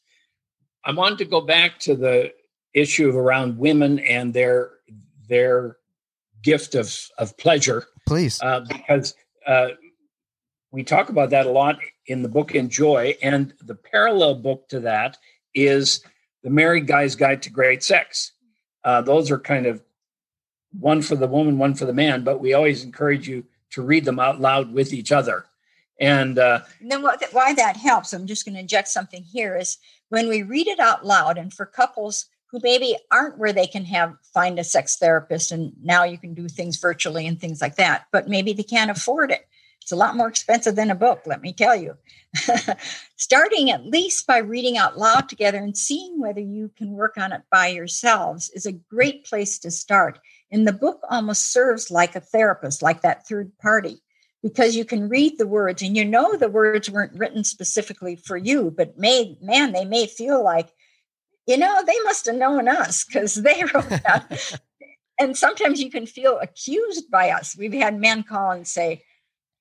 [0.85, 2.33] i wanted to go back to the
[2.75, 4.71] issue of around women and their
[5.29, 5.77] their
[6.43, 9.15] gift of of pleasure please uh, because
[9.47, 9.69] uh,
[10.73, 14.81] we talk about that a lot in the book enjoy and the parallel book to
[14.81, 15.17] that
[15.55, 16.05] is
[16.43, 18.33] the married guy's guide to great sex
[18.85, 19.83] uh, those are kind of
[20.79, 24.05] one for the woman, one for the man, but we always encourage you to read
[24.05, 25.47] them out loud with each other.
[26.01, 29.77] And, uh, then what, why that helps, I'm just going to inject something here is
[30.09, 33.85] when we read it out loud, and for couples who maybe aren't where they can
[33.85, 37.77] have find a sex therapist, and now you can do things virtually and things like
[37.77, 39.47] that, but maybe they can't afford it.
[39.83, 41.97] It's a lot more expensive than a book, let me tell you.
[43.17, 47.33] Starting at least by reading out loud together and seeing whether you can work on
[47.33, 50.19] it by yourselves is a great place to start.
[50.53, 54.03] And the book almost serves like a therapist, like that third party,
[54.43, 58.37] because you can read the words and you know the words weren't written specifically for
[58.37, 60.71] you, but may, man, they may feel like,
[61.47, 64.61] you know, they must have known us because they wrote that.
[65.19, 67.57] and sometimes you can feel accused by us.
[67.57, 69.03] We've had men call and say,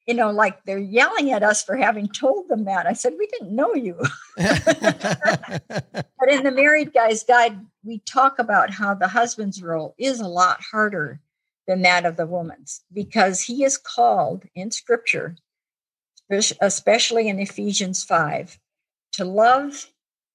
[0.08, 2.88] you know, like they're yelling at us for having told them that.
[2.88, 3.96] I said, we didn't know you.
[4.38, 10.28] but in the Married Guy's Guide, we talk about how the husband's role is a
[10.28, 11.20] lot harder
[11.70, 15.36] than that of the woman's because he is called in scripture,
[16.60, 18.58] especially in Ephesians 5,
[19.14, 19.86] to love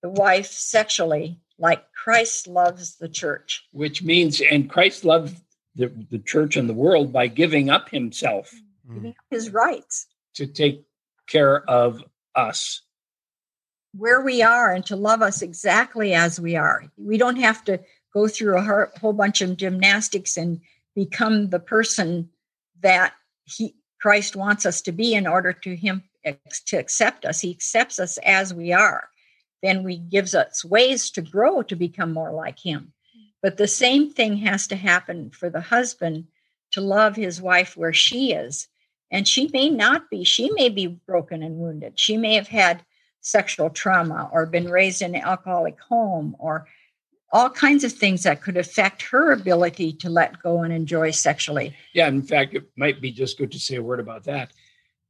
[0.00, 3.66] the wife sexually like Christ loves the church.
[3.72, 5.36] Which means, and Christ loved
[5.74, 8.54] the, the church and the world by giving up himself
[8.88, 9.12] mm.
[9.28, 10.84] his rights to take
[11.26, 12.00] care of
[12.36, 12.82] us
[13.96, 16.84] where we are and to love us exactly as we are.
[16.96, 17.80] We don't have to
[18.12, 20.60] go through a whole bunch of gymnastics and
[20.94, 22.30] become the person
[22.80, 26.02] that he Christ wants us to be in order to him
[26.66, 27.40] to accept us.
[27.40, 29.08] He accepts us as we are.
[29.62, 32.92] Then we gives us ways to grow to become more like him.
[33.42, 36.26] But the same thing has to happen for the husband
[36.72, 38.68] to love his wife where she is
[39.10, 41.98] and she may not be, she may be broken and wounded.
[41.98, 42.84] She may have had
[43.20, 46.66] sexual trauma or been raised in an alcoholic home or
[47.34, 51.74] all kinds of things that could affect her ability to let go and enjoy sexually.
[51.92, 54.52] Yeah, in fact, it might be just good to say a word about that.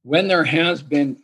[0.04, 1.18] When there has been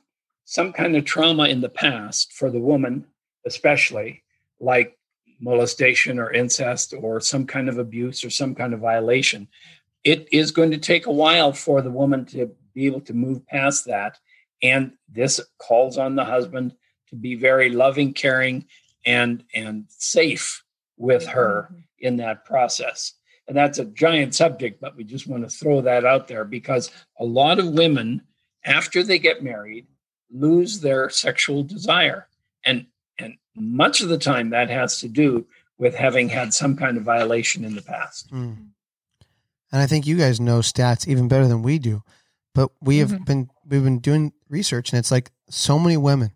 [0.45, 3.07] some kind of trauma in the past for the woman,
[3.47, 4.23] especially
[4.61, 4.99] like
[5.41, 9.49] molestation or incest or some kind of abuse or some kind of violation,
[10.05, 13.47] it is going to take a while for the woman to be able to move
[13.47, 14.19] past that.
[14.63, 16.75] And this calls on the husband
[17.09, 18.67] to be very loving, caring,
[19.07, 20.63] and and safe
[21.01, 21.81] with her mm-hmm.
[21.99, 23.15] in that process.
[23.49, 26.93] And that's a giant subject, but we just want to throw that out there because
[27.19, 28.23] a lot of women,
[28.65, 29.87] after they get married,
[30.31, 32.29] lose their sexual desire.
[32.65, 32.87] And
[33.19, 35.47] and much of the time that has to do
[35.79, 38.31] with having had some kind of violation in the past.
[38.31, 38.69] Mm.
[39.73, 42.03] And I think you guys know stats even better than we do.
[42.55, 43.25] But we have mm-hmm.
[43.25, 46.33] been we've been doing research and it's like so many women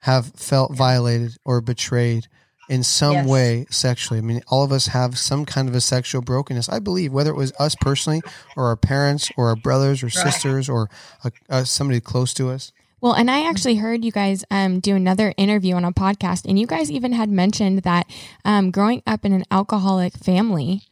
[0.00, 2.28] have felt violated or betrayed
[2.68, 3.26] in some yes.
[3.26, 4.18] way sexually.
[4.18, 6.68] I mean, all of us have some kind of a sexual brokenness.
[6.68, 8.22] I believe whether it was us personally
[8.56, 10.14] or our parents or our brothers or right.
[10.14, 10.88] sisters or
[11.22, 12.72] a, a, somebody close to us.
[13.00, 16.58] Well, and I actually heard you guys um, do another interview on a podcast, and
[16.58, 18.06] you guys even had mentioned that
[18.46, 20.84] um, growing up in an alcoholic family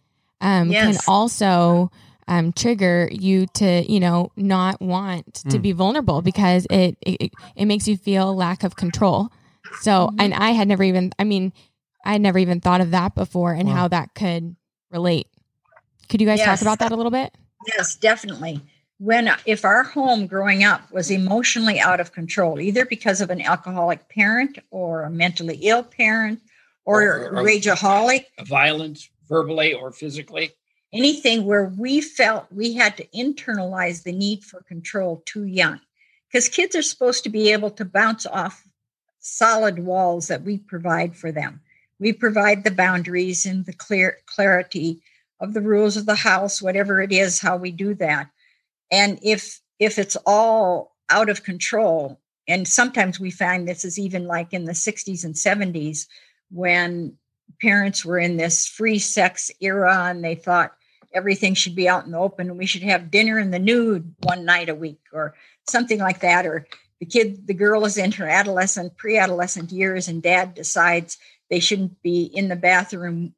[0.42, 0.84] um, yes.
[0.84, 1.90] can also
[2.28, 5.62] um, trigger you to, you know, not want to mm.
[5.62, 9.30] be vulnerable because it, it it makes you feel lack of control.
[9.80, 10.20] So, mm-hmm.
[10.20, 11.52] and I had never even, I mean,
[12.04, 13.74] I had never even thought of that before and wow.
[13.74, 14.56] how that could
[14.90, 15.28] relate.
[16.08, 16.46] Could you guys yes.
[16.46, 17.34] talk about that a little bit?
[17.76, 18.60] Yes, definitely
[19.02, 23.42] when if our home growing up was emotionally out of control either because of an
[23.42, 26.40] alcoholic parent or a mentally ill parent
[26.84, 30.52] or, or a rageaholic violent verbally or physically
[30.92, 35.80] anything where we felt we had to internalize the need for control too young
[36.30, 38.62] because kids are supposed to be able to bounce off
[39.22, 41.60] solid walls that we provide for them.
[41.98, 45.00] We provide the boundaries and the clear clarity
[45.40, 48.28] of the rules of the house whatever it is how we do that.
[48.90, 54.26] And if if it's all out of control and sometimes we find this is even
[54.26, 56.06] like in the 60s and 70s
[56.50, 57.16] when
[57.60, 60.72] parents were in this free sex era and they thought
[61.14, 64.14] everything should be out in the open and we should have dinner in the nude
[64.22, 65.34] one night a week or
[65.68, 66.66] something like that or
[67.02, 71.18] the kid the girl is in her adolescent pre-adolescent years and dad decides
[71.50, 73.34] they shouldn't be in the bathroom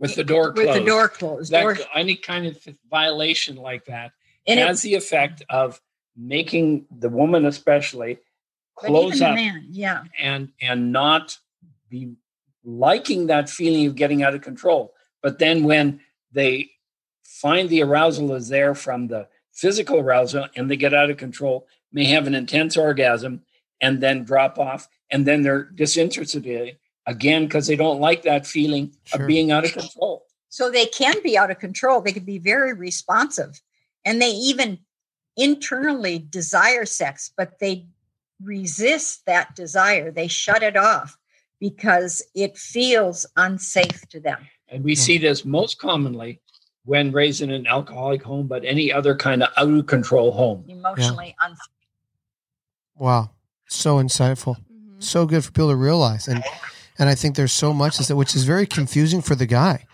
[0.00, 0.66] with the door closed.
[0.66, 1.52] with the door closed.
[1.52, 2.58] that, or, any kind of
[2.90, 4.10] violation like that
[4.48, 5.80] and has it, the effect of
[6.16, 8.18] making the woman especially
[8.74, 10.02] close up man, yeah.
[10.18, 11.38] and and not
[11.88, 12.16] be
[12.64, 14.92] liking that feeling of getting out of control.
[15.22, 16.00] But then when
[16.32, 16.72] they
[17.22, 21.68] find the arousal is there from the physical arousal and they get out of control
[21.94, 23.42] may have an intense orgasm
[23.80, 26.76] and then drop off and then they're disinterested
[27.06, 29.22] again because they don't like that feeling sure.
[29.22, 32.38] of being out of control so they can be out of control they can be
[32.38, 33.60] very responsive
[34.04, 34.78] and they even
[35.36, 37.86] internally desire sex, but they
[38.42, 40.10] resist that desire.
[40.10, 41.16] They shut it off
[41.60, 44.46] because it feels unsafe to them.
[44.68, 46.40] And we see this most commonly
[46.84, 50.64] when raised in an alcoholic home, but any other kind of out of control home.
[50.68, 51.46] Emotionally yeah.
[51.46, 51.68] unsafe.
[52.96, 53.30] Wow.
[53.66, 54.56] So insightful.
[54.56, 55.00] Mm-hmm.
[55.00, 56.28] So good for people to realize.
[56.28, 56.42] And
[56.98, 59.84] and I think there's so much that which is very confusing for the guy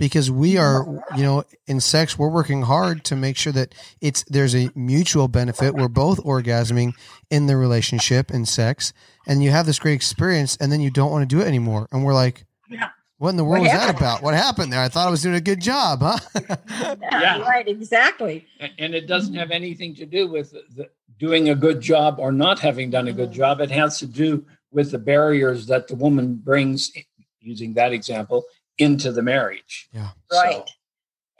[0.00, 4.24] because we are, you know, in sex, we're working hard to make sure that it's
[4.24, 5.74] there's a mutual benefit.
[5.74, 6.94] We're both orgasming
[7.30, 8.94] in the relationship in sex,
[9.26, 11.86] and you have this great experience, and then you don't want to do it anymore,
[11.92, 12.88] and we're like, yeah.
[13.20, 14.22] What in the world was that about?
[14.22, 14.80] What happened there?
[14.80, 16.16] I thought I was doing a good job, huh?
[16.70, 18.46] yeah, yeah, right, exactly.
[18.78, 22.58] And it doesn't have anything to do with the, doing a good job or not
[22.58, 23.60] having done a good job.
[23.60, 26.92] It has to do with the barriers that the woman brings,
[27.40, 28.46] using that example,
[28.78, 29.90] into the marriage.
[29.92, 30.08] Yeah.
[30.32, 30.66] Right.
[30.66, 30.74] So.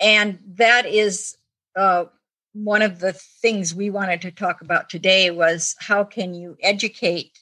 [0.02, 1.34] And that is
[1.76, 2.04] uh,
[2.52, 7.38] one of the things we wanted to talk about today was how can you educate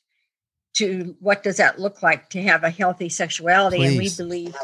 [0.74, 3.88] to what does that look like to have a healthy sexuality Please.
[3.88, 4.56] and we believe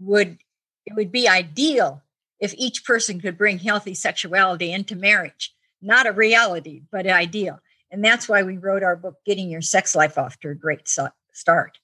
[0.00, 0.38] would
[0.86, 2.02] it would be ideal
[2.40, 7.58] if each person could bring healthy sexuality into marriage not a reality but ideal
[7.90, 10.88] and that's why we wrote our book getting your sex life off to a great
[11.32, 11.78] start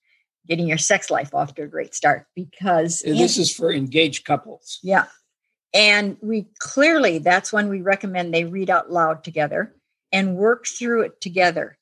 [0.46, 4.24] getting your sex life off to a great start because this in, is for engaged
[4.24, 4.78] couples.
[4.82, 5.06] Yeah.
[5.72, 9.74] And we clearly, that's when we recommend they read out loud together
[10.12, 11.78] and work through it together.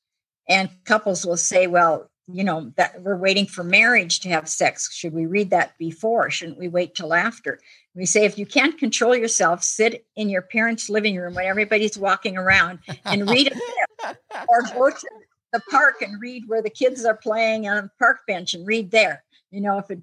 [0.52, 4.94] And couples will say, well, you know, that we're waiting for marriage to have sex.
[4.94, 6.28] Should we read that before?
[6.28, 7.58] Shouldn't we wait till after?
[7.94, 11.96] We say, if you can't control yourself, sit in your parents' living room when everybody's
[11.96, 13.58] walking around and read it
[14.48, 15.08] or go to
[15.54, 18.90] the park and read where the kids are playing on a park bench and read
[18.90, 19.24] there.
[19.50, 20.02] You know, if it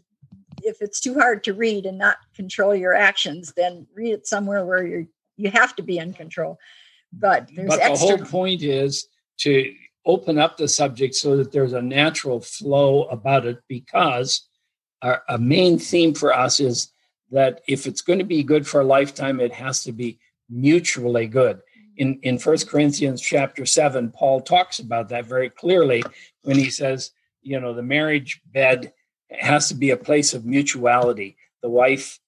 [0.64, 4.66] if it's too hard to read and not control your actions, then read it somewhere
[4.66, 6.58] where you you have to be in control.
[7.14, 9.08] But there's but extra- the whole point is
[9.40, 9.74] to
[10.10, 14.48] open up the subject so that there's a natural flow about it because
[15.04, 16.92] our, a main theme for us is
[17.30, 21.28] that if it's going to be good for a lifetime, it has to be mutually
[21.28, 21.62] good.
[21.96, 26.02] In in First Corinthians chapter seven, Paul talks about that very clearly
[26.42, 28.94] when he says, you know, the marriage bed
[29.30, 31.38] has to be a place of mutuality.
[31.62, 32.20] The wife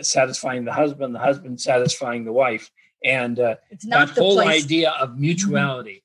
[0.00, 2.70] satisfying the husband, the husband satisfying the wife,
[3.04, 3.56] and uh,
[3.88, 6.02] that whole place- idea of mutuality.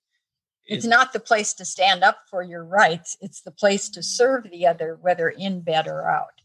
[0.71, 3.17] It's not the place to stand up for your rights.
[3.19, 6.41] It's the place to serve the other, whether in bed or out.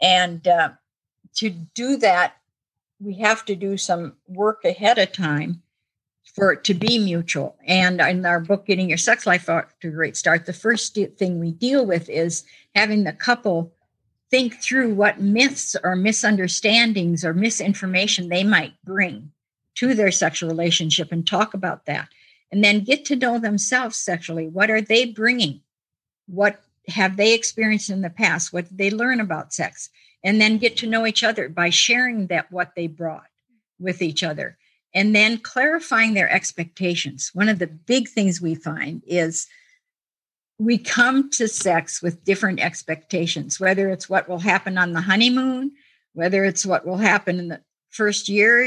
[0.00, 0.70] And uh,
[1.36, 2.34] to do that,
[3.00, 5.62] we have to do some work ahead of time
[6.34, 7.56] for it to be mutual.
[7.66, 10.96] And in our book, Getting Your Sex Life Off to a Great Start, the first
[11.18, 12.44] thing we deal with is
[12.74, 13.72] having the couple
[14.30, 19.30] think through what myths or misunderstandings or misinformation they might bring
[19.74, 22.08] to their sexual relationship and talk about that
[22.54, 24.46] and then get to know themselves sexually.
[24.46, 25.60] What are they bringing?
[26.28, 28.52] What have they experienced in the past?
[28.52, 29.90] What did they learn about sex?
[30.22, 33.26] And then get to know each other by sharing that what they brought
[33.80, 34.56] with each other.
[34.94, 37.32] And then clarifying their expectations.
[37.34, 39.48] One of the big things we find is
[40.60, 45.72] we come to sex with different expectations, whether it's what will happen on the honeymoon,
[46.12, 48.64] whether it's what will happen in the first year.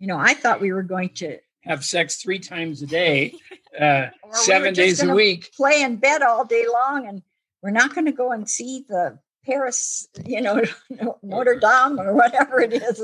[0.00, 3.34] You know, I thought we were going to have sex three times a day,
[3.80, 5.52] uh, Or we seven days a week.
[5.56, 7.22] play in bed all day long and
[7.62, 10.62] we're not going to go and see the Paris, you know,
[11.22, 13.00] Notre Dame or whatever it is.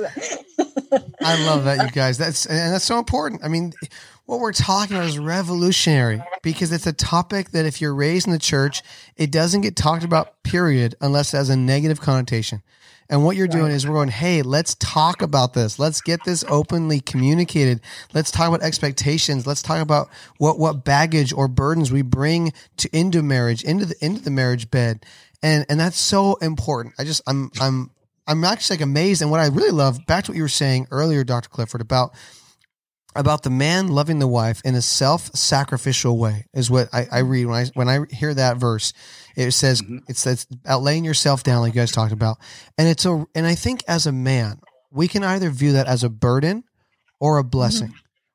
[1.20, 2.18] I love that, you guys.
[2.18, 3.42] That's and that's so important.
[3.44, 3.72] I mean,
[4.26, 8.32] what we're talking about is revolutionary because it's a topic that if you're raised in
[8.32, 8.82] the church,
[9.16, 10.42] it doesn't get talked about.
[10.42, 12.62] Period, unless it has a negative connotation.
[13.08, 15.78] And what you're doing is we're going, hey, let's talk about this.
[15.78, 17.80] Let's get this openly communicated.
[18.14, 19.46] Let's talk about expectations.
[19.46, 20.08] Let's talk about
[20.38, 24.70] what what baggage or burdens we bring to into marriage, into the into the marriage
[24.70, 25.06] bed.
[25.40, 26.94] And and that's so important.
[26.98, 27.90] I just I'm I'm
[28.26, 29.22] I'm actually like amazed.
[29.22, 31.48] And what I really love, back to what you were saying earlier, Dr.
[31.48, 32.12] Clifford, about
[33.18, 37.46] about the man loving the wife in a self-sacrificial way is what I, I read
[37.46, 38.92] when I when I hear that verse.
[39.36, 40.00] It says Mhm.
[40.08, 42.38] it says about laying yourself down, like you guys talked about,
[42.78, 44.60] and it's a and I think as a man,
[44.90, 46.64] we can either view that as a burden
[47.20, 47.92] or a blessing.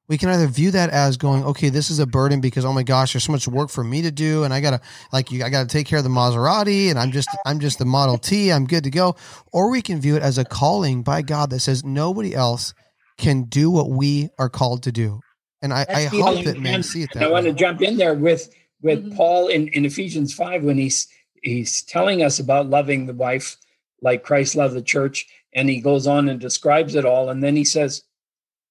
[0.08, 2.84] We can either view that as going, okay, this is a burden because oh my
[2.84, 4.82] gosh, there's so much work for me to do, and I gotta
[5.14, 7.86] like you, I gotta take care of the Maserati, and I'm just I'm just the
[7.86, 9.16] Model T, I'm good to go.
[9.54, 12.74] Or we can view it as a calling by God that says nobody else
[13.22, 15.22] can do what we are called to do.
[15.62, 17.98] And I, I hope that men see it And I that want to jump in
[17.98, 19.16] there with with Mhm.
[19.16, 21.08] Paul in, in Ephesians five when he's
[21.44, 23.58] he's telling us about loving the wife
[24.02, 27.56] like Christ loved the church, and he goes on and describes it all, and then
[27.56, 28.02] he says,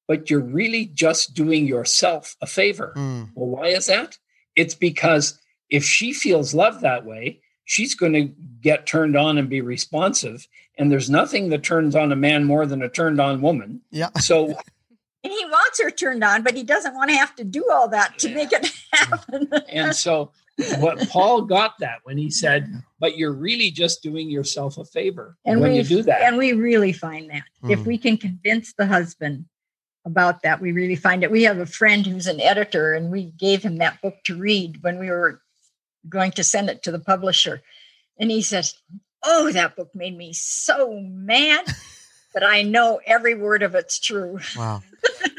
[0.08, 4.18] "But you're really just doing yourself a favor." Mm, Well, why is that?
[4.56, 5.38] It's because
[5.68, 10.48] if she feels loved that way, she's going to get turned on and be responsive.
[10.80, 13.82] And there's nothing that turns on a man more than a turned on woman.
[13.90, 14.08] yeah.
[14.18, 14.46] So
[15.22, 17.88] And he wants her turned on, but he doesn't want to have to do all
[17.88, 18.34] that to Yeah.
[18.34, 19.48] make it happen.
[19.68, 20.32] and so
[20.78, 25.36] what Paul got that when he said, but you're really just doing yourself a favor
[25.44, 26.22] and when we you do that.
[26.22, 27.86] and we really find that if Mm.
[27.86, 29.44] we can convince the husband
[30.06, 33.24] about that we really find it we have a friend who's an editor and we
[33.38, 35.42] gave him that book to read when we were
[36.08, 37.60] going to send it to the publisher
[38.18, 38.72] and he says
[39.24, 41.64] oh that book made me so mad
[42.32, 44.82] but i know every word of it's true Wow.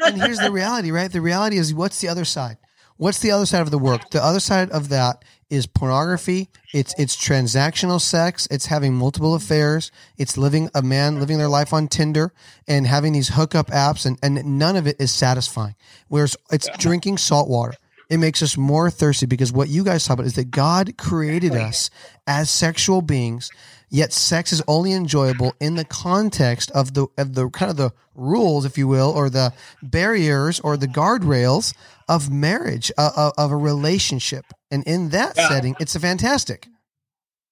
[0.04, 1.10] and here's the reality, right?
[1.10, 2.56] The reality is what's the other side?
[2.96, 4.10] What's the other side of the work?
[4.10, 6.48] The other side of that is pornography.
[6.72, 8.48] It's it's transactional sex.
[8.50, 9.90] It's having multiple affairs.
[10.18, 12.32] It's living a man living their life on Tinder
[12.66, 15.74] and having these hookup apps and, and none of it is satisfying.
[16.08, 17.74] Whereas it's drinking salt water.
[18.12, 21.54] It makes us more thirsty because what you guys talk about is that God created
[21.54, 21.88] us
[22.26, 23.50] as sexual beings,
[23.88, 27.90] yet sex is only enjoyable in the context of the of the kind of the
[28.14, 31.72] rules, if you will, or the barriers or the guardrails
[32.06, 34.44] of marriage, uh, uh, of a relationship.
[34.70, 35.48] And in that Yeah.
[35.48, 36.68] setting, it's a fantastic.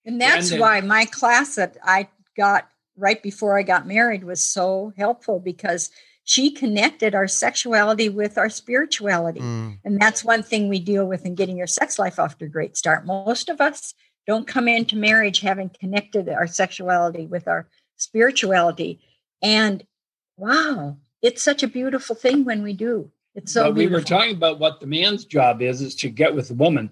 [0.04, 4.24] and that's And then- why my class that i got right before i got married
[4.24, 5.90] was so helpful because
[6.24, 11.24] she connected our sexuality with our spirituality Mm, And that's one thing we deal with
[11.24, 13.06] in getting your sex life off to a great start.
[13.06, 13.94] Most of us
[14.26, 19.00] don't come into marriage having connected our sexuality with our spirituality.
[19.42, 19.84] And
[20.36, 23.10] wow, it's such a beautiful thing when we do.
[23.34, 26.34] It's so but we were talking about what the man's job is, is to get
[26.34, 26.90] with the woman.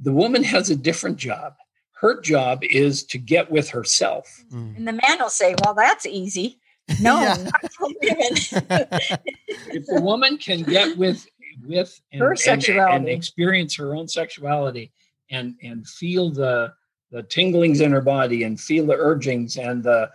[0.00, 1.54] The woman has a different job.
[1.92, 4.42] Her job is to get with herself.
[4.52, 4.76] mm.
[4.76, 6.58] and the man will say, Well, that's easy.
[7.00, 7.36] No, Yeah.
[7.36, 9.18] not for women.
[9.70, 11.26] if a woman can get with
[11.66, 12.96] with and, Her and- sexuality.
[12.96, 14.90] and, experience her own sexuality
[15.30, 16.72] and and feel the
[17.10, 20.10] the tinglings in her body and feel the urgings and the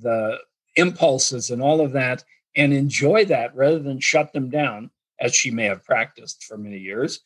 [0.00, 0.38] the
[0.76, 2.24] impulses and all of that
[2.56, 6.76] and enjoy that rather than shut them down, as she may have practiced for many
[6.78, 7.20] years,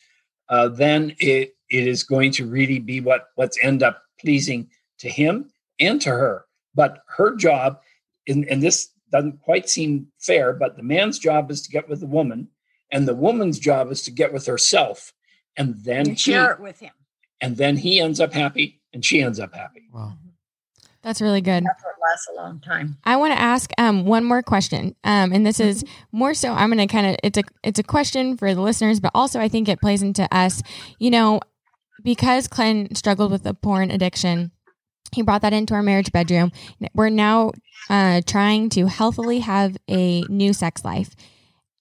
[0.48, 5.09] uh, then it it is going to really be what what's end up pleasing to
[5.09, 5.50] him
[5.80, 6.44] and to her.
[6.74, 7.80] But her job,
[8.28, 12.00] and, and this doesn't quite seem fair, but the man's job is to get with
[12.00, 12.48] the woman,
[12.90, 15.12] and the woman's job is to get with herself,
[15.57, 16.92] and then and share it with him.
[17.40, 19.88] And then he ends up happy, and she ends up happy.
[19.92, 20.14] Wow.
[21.07, 21.64] That's really good.
[21.64, 22.98] That's what lasts a long time.
[23.04, 26.52] I want to ask um, one more question, um, and this is more so.
[26.52, 29.38] I'm going to kind of it's a it's a question for the listeners, but also
[29.38, 30.64] I think it plays into us.
[30.98, 31.40] You know,
[32.02, 34.50] because Glenn struggled with a porn addiction,
[35.12, 36.52] he brought that into our marriage bedroom.
[36.94, 37.52] We're now
[37.88, 41.14] uh, trying to healthily have a new sex life.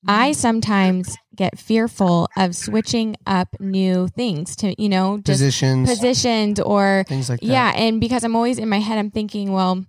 [0.07, 6.59] I sometimes get fearful of switching up new things to, you know, just Positions, positions
[6.59, 7.45] or things like that.
[7.47, 9.83] yeah, and because I'm always in my head, I'm thinking, well,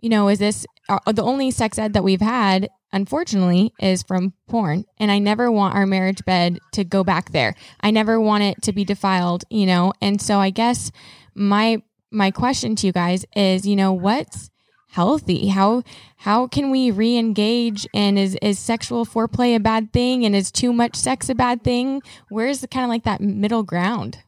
[0.00, 2.70] you know, is this uh, the only sex ed that we've had?
[2.92, 7.54] Unfortunately, is from porn, and I never want our marriage bed to go back there.
[7.80, 9.92] I never want it to be defiled, you know.
[10.00, 10.90] And so, I guess
[11.34, 11.82] my
[12.16, 14.50] my question to you guys is, you know, what's
[14.88, 15.48] healthy?
[15.48, 15.82] How
[16.16, 17.86] how can we re-engage?
[17.94, 20.24] And is is sexual foreplay a bad thing?
[20.24, 22.02] And is too much sex a bad thing?
[22.30, 24.18] Where's the kind of like that middle ground?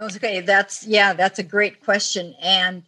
[0.00, 2.34] Okay, that's yeah, that's a great question.
[2.42, 2.82] And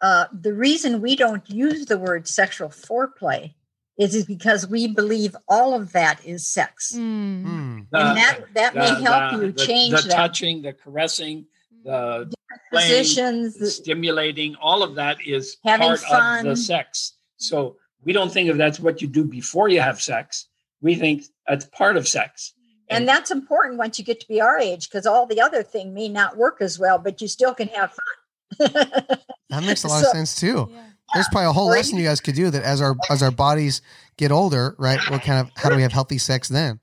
[0.00, 3.54] uh, the reason we don't use the word sexual foreplay
[3.98, 6.92] is, is because we believe all of that is sex.
[6.96, 7.44] Mm.
[7.44, 7.78] Mm.
[7.92, 10.16] and that that may help the- you the- change the that.
[10.16, 11.46] touching, the caressing,
[11.84, 12.32] the
[12.72, 13.56] playing, positions.
[13.56, 17.14] the stimulating, all of that is Having part of the sex.
[17.36, 20.48] So we don't think of that's what you do before you have sex.
[20.80, 22.52] We think that's part of sex.
[22.90, 25.94] and that's important once you get to be our age because all the other thing
[25.94, 28.70] may not work as well, but you still can have fun.
[29.50, 30.68] That makes a lot So- of sense too.
[31.14, 33.30] There's probably a whole Or lesson you guys could do that as our as our
[33.30, 33.82] bodies
[34.16, 34.98] get older, right?
[35.10, 36.80] What kind of how do we have healthy sex then?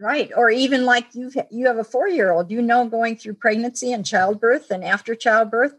[0.00, 0.30] Right.
[0.36, 4.70] Or even like you you have a 4-year-old, you know going through pregnancy and childbirth
[4.70, 5.74] and after childbirth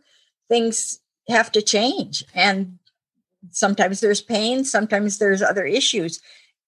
[0.49, 0.99] things
[1.29, 2.79] have to change and
[3.51, 6.19] sometimes there's pain, sometimes there's other issues.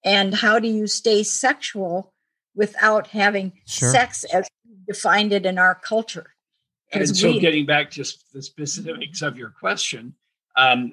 [0.04, 2.12] And how do you stay sexual
[2.54, 3.90] without having Sure.
[3.92, 4.48] sex as
[4.88, 6.34] defined it in our culture?
[6.90, 10.14] And 'Cause so, we- getting back to the specifics of your question,
[10.56, 10.92] um,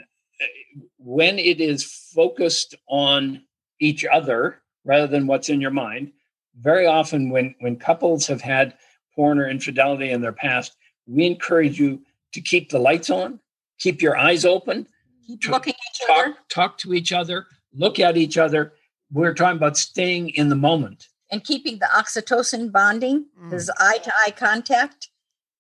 [0.98, 3.46] when it is focused on
[3.80, 6.12] each other rather than what's in your mind,
[6.58, 8.76] very often when when couples have had
[9.16, 10.76] porn or infidelity in their past,
[11.08, 12.02] we encourage you
[12.34, 13.40] to keep the lights on,
[13.80, 14.88] keep your eyes open,
[15.28, 18.74] Keep to looking at each other talk talk to each other, look at each other.
[19.12, 21.08] We're talking about staying in the moment.
[21.32, 23.54] and keeping the oxytocin bonding Mm.
[23.54, 25.10] is eye to eye contact.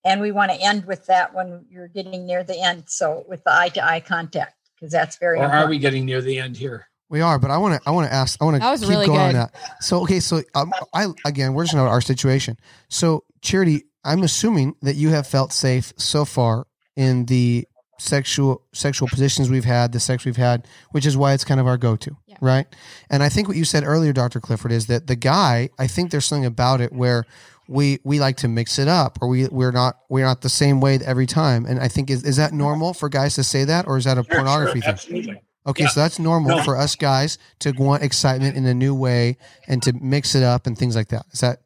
[0.03, 2.85] And we want to end with that when you're getting near the end.
[2.87, 6.21] So with the eye to eye contact, because that's very Or are we getting near
[6.21, 6.87] the end here?
[7.09, 7.89] We are, but I want to.
[7.89, 8.39] I want to ask.
[8.41, 9.55] I want to keep really going on that.
[9.81, 12.57] So okay, so um, I again, we're just about our situation.
[12.87, 17.65] So Charity, I'm assuming that you have felt safe so far in the
[17.97, 21.67] sexual sexual positions we've had, the sex we've had, which is why it's kind of
[21.67, 22.37] our go to, Yeah.
[22.41, 22.67] right?
[23.09, 25.69] And I think what you said earlier, Doctor Clifford, is that the guy.
[25.79, 27.25] I think there's something about it where
[27.67, 30.79] we we like to mix it up, or we we're not we're not the same
[30.79, 31.65] way every time.
[31.65, 34.17] And I think is is that normal for guys to say that, or is that
[34.17, 34.93] a Sure, pornography sure, thing?
[34.93, 35.41] absolutely.
[35.69, 35.89] Okay, Yeah.
[35.89, 36.63] so that's normal No.
[36.63, 40.65] for us guys to want excitement in a new way and to mix it up
[40.67, 41.25] and things like that.
[41.31, 41.61] Is that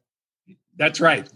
[0.76, 1.28] That's right.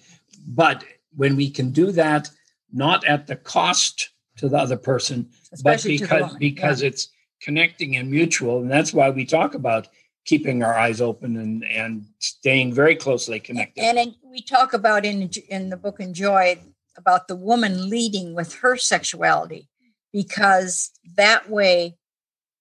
[0.47, 0.85] But
[1.17, 2.31] when we can do that,
[2.73, 6.89] not at the cost to the other person, Especially but because woman, because yeah.
[6.89, 7.09] it's
[7.41, 9.89] connecting and mutual, and that's why we talk about
[10.25, 13.83] keeping our eyes open and and staying very closely connected.
[13.83, 16.59] And in, we talk about in in the book Enjoy
[16.97, 19.69] about the woman leading with her sexuality,
[20.13, 21.97] because that way,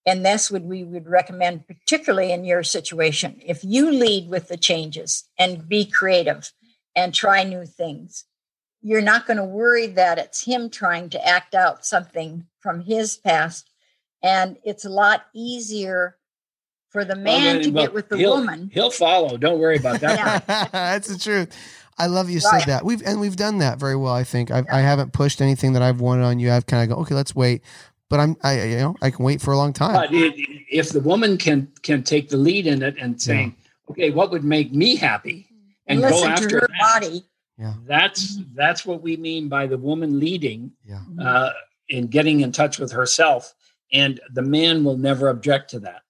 [0.08, 3.40] and that's what we would recommend, particularly in your situation.
[3.46, 6.52] If you lead with the changes and be creative
[6.96, 8.24] and try new things,
[8.82, 13.18] you're not going to worry that it's him trying to act out something from his
[13.18, 13.70] past,
[14.24, 16.16] and it's a lot easier
[16.90, 18.72] for the man Well, to well, get with the he'll- woman.
[18.74, 19.36] He'll follow.
[19.38, 20.44] Don't worry about that.
[20.48, 20.68] Yeah.
[20.72, 21.54] that's the truth.
[22.00, 22.62] I love you Right.
[22.62, 22.86] said that.
[22.86, 24.14] We've and we've done that very well.
[24.14, 26.52] I think I've, I haven't pushed anything that I've wanted on you.
[26.52, 27.64] I've kind of go okay, let's wait.
[28.10, 29.94] But I'm I you know I can wait for a long time.
[29.94, 30.34] But it,
[30.72, 33.56] if the woman can can take the lead in it and saying,
[33.90, 35.48] "Okay, what would make me happy?"
[35.88, 37.26] and go after to her that, body.
[37.58, 41.02] Yeah, that's that's what we mean by the woman leading yeah.
[41.20, 41.52] uh,
[41.90, 43.54] in getting in touch with herself,
[43.92, 46.04] and the man will never object to that.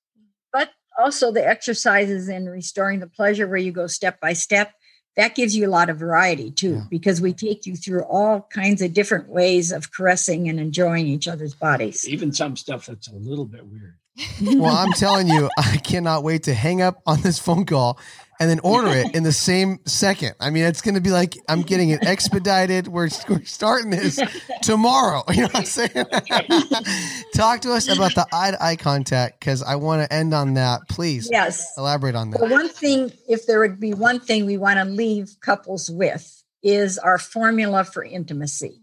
[0.51, 4.73] but also the exercises in restoring the pleasure where you go step by step
[5.17, 6.81] that gives you a lot of variety too Yeah.
[6.89, 11.27] because we take you through all kinds of different ways of caressing and enjoying each
[11.27, 13.95] other's bodies Even some stuff that's a little bit weird.
[14.41, 17.99] Well, I'm telling you, I cannot wait to hang up on this phone call
[18.39, 20.35] and then order it in the same second.
[20.39, 22.87] I mean, it's going to be like I'm getting it expedited.
[22.87, 24.19] We're, we're starting this
[24.61, 25.23] tomorrow.
[25.33, 25.91] You know what I'm saying?
[27.35, 30.55] Talk to us about the eye to eye contact because I want to end on
[30.55, 30.81] that.
[30.89, 31.73] Please Yes.
[31.77, 32.39] elaborate on that.
[32.39, 36.43] The one thing, if there would be one thing we want to leave couples with,
[36.63, 38.81] is our formula for intimacy,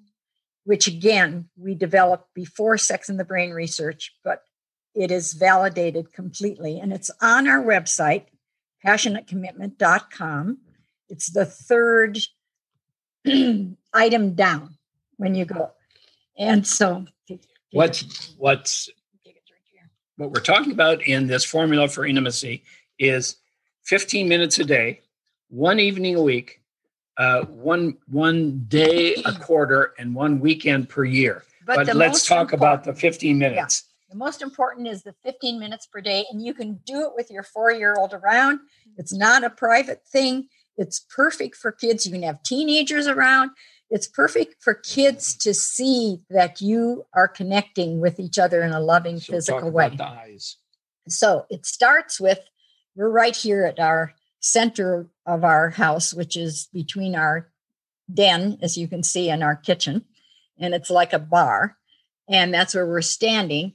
[0.65, 4.43] which again, we developed before Sex in the Brain research, but
[4.95, 6.81] it is validated completely.
[6.81, 8.27] And it's on our website,
[8.85, 10.59] passionatecommitment.com.
[11.09, 12.19] It's the third
[13.95, 14.77] item down
[15.17, 15.71] when you go.
[16.39, 17.07] And so,
[17.73, 18.89] What's what's
[20.17, 22.63] what we're talking about in this formula for intimacy
[23.01, 23.37] is
[23.83, 25.01] 15 minutes a day,
[25.49, 26.61] one evening a week,
[27.17, 31.43] uh, one one day a quarter, and one weekend per year.
[31.67, 33.85] But, the let's talk about the 15 minutes.
[34.15, 37.33] The most important is the 15 minutes per day, and you can do it with
[37.33, 38.61] your four year old around.
[38.97, 40.47] It's not a private thing.
[40.77, 42.07] It's perfect for kids.
[42.07, 43.51] You can have teenagers around.
[43.91, 48.79] It's perfect for kids to see that you are connecting with each other in a
[48.79, 49.97] loving, So physical way.
[51.09, 52.39] So it starts with
[52.95, 57.51] we're right here at our center of our house, which is between our
[58.13, 60.05] den, as you can see, and our kitchen.
[60.57, 61.79] And it's like a bar.
[62.29, 63.73] And that's where we're standing.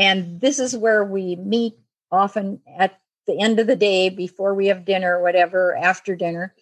[0.00, 1.74] And this is where we meet
[2.10, 6.54] often at the end of the day before we have dinner whatever, after dinner.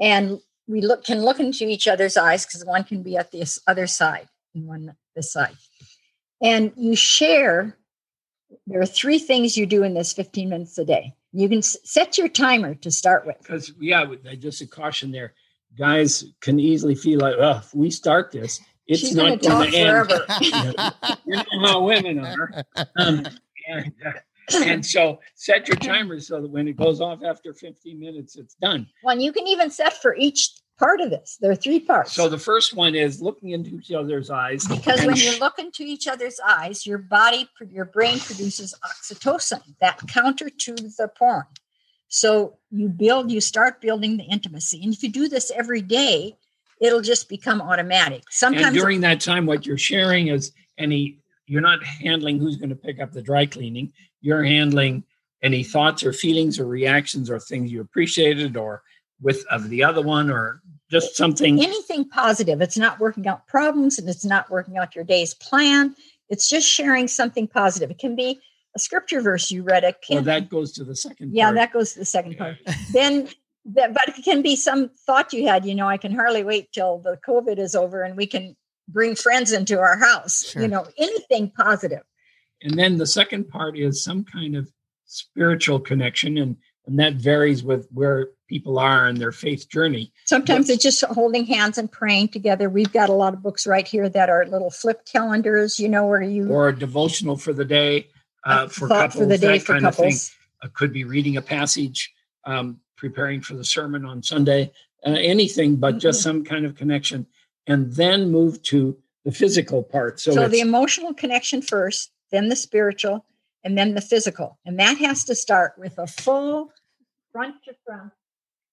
[0.00, 3.58] And we look can look into each other's eyes because one can be at this
[3.66, 5.56] other side and one this side.
[6.40, 7.76] And you share
[8.68, 11.12] there are three things you do in this 15 minutes a day.
[11.32, 13.38] You can set your timer to start with.
[13.38, 14.06] Because yeah,
[14.38, 15.34] just a caution there.
[15.76, 19.78] Guys can easily feel like, oh, if we start this, it's She's not going to
[19.78, 20.12] end.
[21.26, 22.64] you know how women are.
[22.96, 23.26] Um,
[23.68, 24.12] and, uh,
[24.54, 28.54] and so set your timer so that when it goes off after 15 minutes, it's
[28.54, 28.86] done.
[29.02, 31.38] One you can even set for each part of this.
[31.40, 32.12] There are three parts.
[32.12, 34.66] So the first one is looking into each other's eyes.
[34.66, 40.00] because when you look into each other's eyes, your body, your brain produces oxytocin, that
[40.08, 41.44] counter to the porn.
[42.08, 44.80] So you build, you start building the intimacy.
[44.82, 46.36] And if you do this every day,
[46.80, 48.18] it'll just become automatic.
[48.18, 52.70] and Sometimes during that time, what you're sharing is any, you're not handling who's going
[52.70, 53.92] to pick up the dry cleaning.
[54.20, 55.04] You're handling
[55.42, 58.82] any thoughts or feelings or reactions or things you appreciated or
[59.20, 60.60] with of the other one or
[60.90, 61.62] just something.
[61.62, 62.60] anything positive.
[62.60, 65.94] It's not working out problems and it's not working out your day's plan.
[66.28, 67.90] It's just sharing something positive.
[67.90, 68.38] It can be
[68.74, 69.84] a scripture verse you read.
[69.84, 71.56] It Well, can, that goes to the second yeah, part.
[71.56, 72.56] that goes to the second part.
[72.92, 73.28] then,
[73.74, 75.64] that, but it can be some thought you had.
[75.64, 78.56] You know, I can hardly wait till the COVID is over and we can
[78.88, 80.44] bring friends into our house.
[80.46, 80.62] Sure.
[80.62, 82.02] You know, anything positive.
[82.62, 84.70] And then the second part is some kind of
[85.04, 86.56] spiritual connection, and,
[86.86, 90.12] and that varies with where people are in their faith journey.
[90.24, 90.76] Sometimes Yes.
[90.76, 92.70] it's just holding hands and praying together.
[92.70, 95.78] We've got a lot of books right here that are little flip calendars.
[95.78, 98.08] You know, where you Or a devotional for the day
[98.44, 100.04] uh, for couples, for the day that for kind of thing.
[100.10, 100.32] couples.
[100.62, 102.12] Uh, could be reading a passage,
[102.46, 104.72] um, preparing for the sermon on Sunday,
[105.06, 106.22] uh, anything but just Mhm.
[106.22, 107.26] some kind of connection,
[107.66, 110.20] and then move to the physical part.
[110.20, 113.26] So, So, the emotional connection first, then the spiritual,
[113.64, 114.58] and then the physical.
[114.64, 116.72] And that has to start with a full
[117.32, 118.12] front to front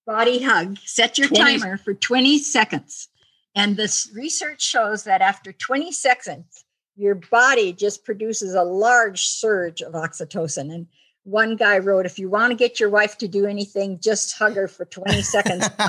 [0.05, 0.77] body hug.
[0.85, 3.09] Set your 20 timer for 20 seconds.
[3.55, 6.65] And this research shows that after 20 seconds,
[6.95, 10.73] your body just produces a large surge of oxytocin.
[10.73, 10.87] And
[11.23, 14.55] one guy wrote, if you want to get your wife to do anything, just hug
[14.55, 15.67] her for 20 seconds.
[15.69, 15.85] Because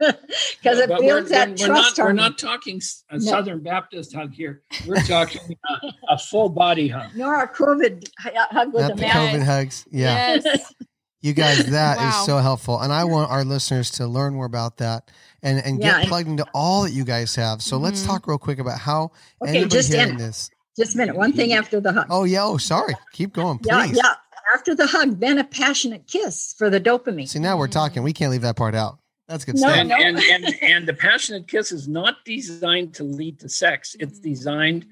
[0.78, 3.24] it but we're, builds that we're, we're not, trust we're not talking s- a No.
[3.24, 4.62] Southern Baptist hug here.
[4.86, 7.10] We're talking a, a full body hug.
[7.14, 9.16] Nor a COVID hug with Not a the mask.
[9.36, 9.86] COVID hugs.
[9.90, 10.40] Yeah.
[10.44, 10.74] Yes.
[11.22, 12.22] You guys, that is Wow.
[12.24, 12.78] so helpful.
[12.80, 15.10] And I want our listeners to learn more about that
[15.42, 17.62] and, and Yeah, get and- plugged into all that you guys have.
[17.62, 18.06] So let's Mhm.
[18.06, 19.10] talk real quick about how
[19.42, 20.50] Okay, anybody just hearing in- this.
[20.78, 21.16] Just a minute.
[21.16, 22.06] One thing after the hug.
[22.10, 22.44] Oh, yeah.
[22.44, 22.94] Oh, sorry.
[23.12, 23.96] Keep going, yeah, please.
[23.96, 24.02] yeah.
[24.04, 24.14] yeah.
[24.54, 27.28] After the hug, then a passionate kiss for the dopamine.
[27.28, 28.02] See, now we're talking.
[28.02, 28.98] We can't leave that part out.
[29.26, 29.76] That's good No, stuff.
[29.76, 29.96] and, no.
[29.98, 33.96] and, and and the passionate kiss is not designed to lead to sex.
[33.98, 34.86] It's designed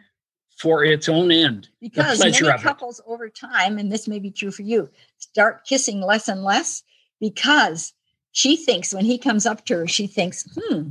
[0.58, 1.68] for its own end.
[1.80, 2.60] because many of it.
[2.60, 6.82] couples over time, and this may be true for you, start kissing less and less
[7.20, 7.92] because
[8.32, 10.88] she thinks when he comes up to her, she thinks, hmm,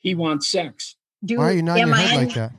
[0.00, 0.96] He wants sex.
[1.24, 2.52] do Why are you nodding am your I head in- like that?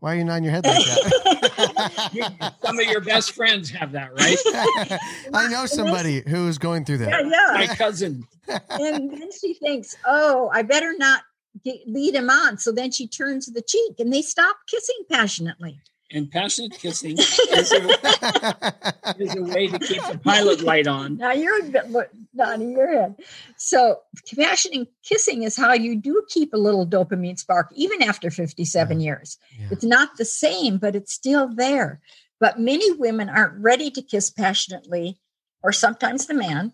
[0.00, 2.54] Why are you nodding your head like that?
[2.64, 4.98] Some of your best friends have that, right?
[5.34, 7.10] I know somebody who is going through that.
[7.10, 7.54] Yeah, that.
[7.54, 8.26] My cousin.
[8.48, 11.22] and then she thinks, oh, I better not
[11.64, 12.56] get, lead him on.
[12.56, 15.80] So then she turns the cheek and they stop kissing passionately.
[16.12, 18.72] And passionate kissing is a,
[19.18, 21.16] is a way to keep the pilot light on.
[21.18, 23.14] Now you're a bit look- nodding your head.
[23.56, 24.00] So
[24.36, 29.38] passionate kissing is how you do keep a little dopamine spark even after 57 years.
[29.58, 29.68] Yeah.
[29.70, 32.00] It's not the same, but it's still there.
[32.40, 35.20] But many women aren't ready to kiss passionately,
[35.62, 36.72] or sometimes the man,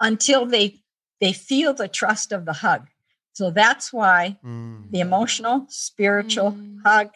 [0.00, 0.80] until they
[1.20, 2.88] they feel the trust of the hug.
[3.34, 4.90] So that's why Mm.
[4.90, 6.78] the emotional, spiritual Mm.
[6.84, 7.10] hug,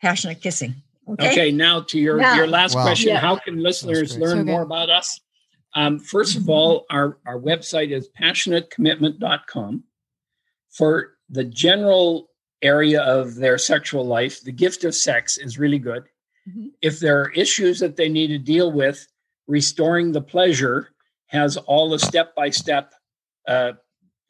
[0.00, 0.76] passionate kissing.
[1.08, 1.30] Okay.
[1.32, 2.82] Okay, now to your, Now- your last Wow.
[2.84, 3.10] question.
[3.10, 3.18] Yeah.
[3.20, 5.20] How can listeners learn So more about us?
[5.74, 9.84] Um, first of all, our, our website is passionatecommitment.com.
[10.70, 12.28] For the general
[12.62, 16.04] area of their sexual life, the gift of sex is really good.
[16.48, 16.70] Mhm.
[16.80, 19.06] If there are issues that they need to deal with,
[19.46, 20.90] restoring the pleasure
[21.26, 22.94] has all the step by step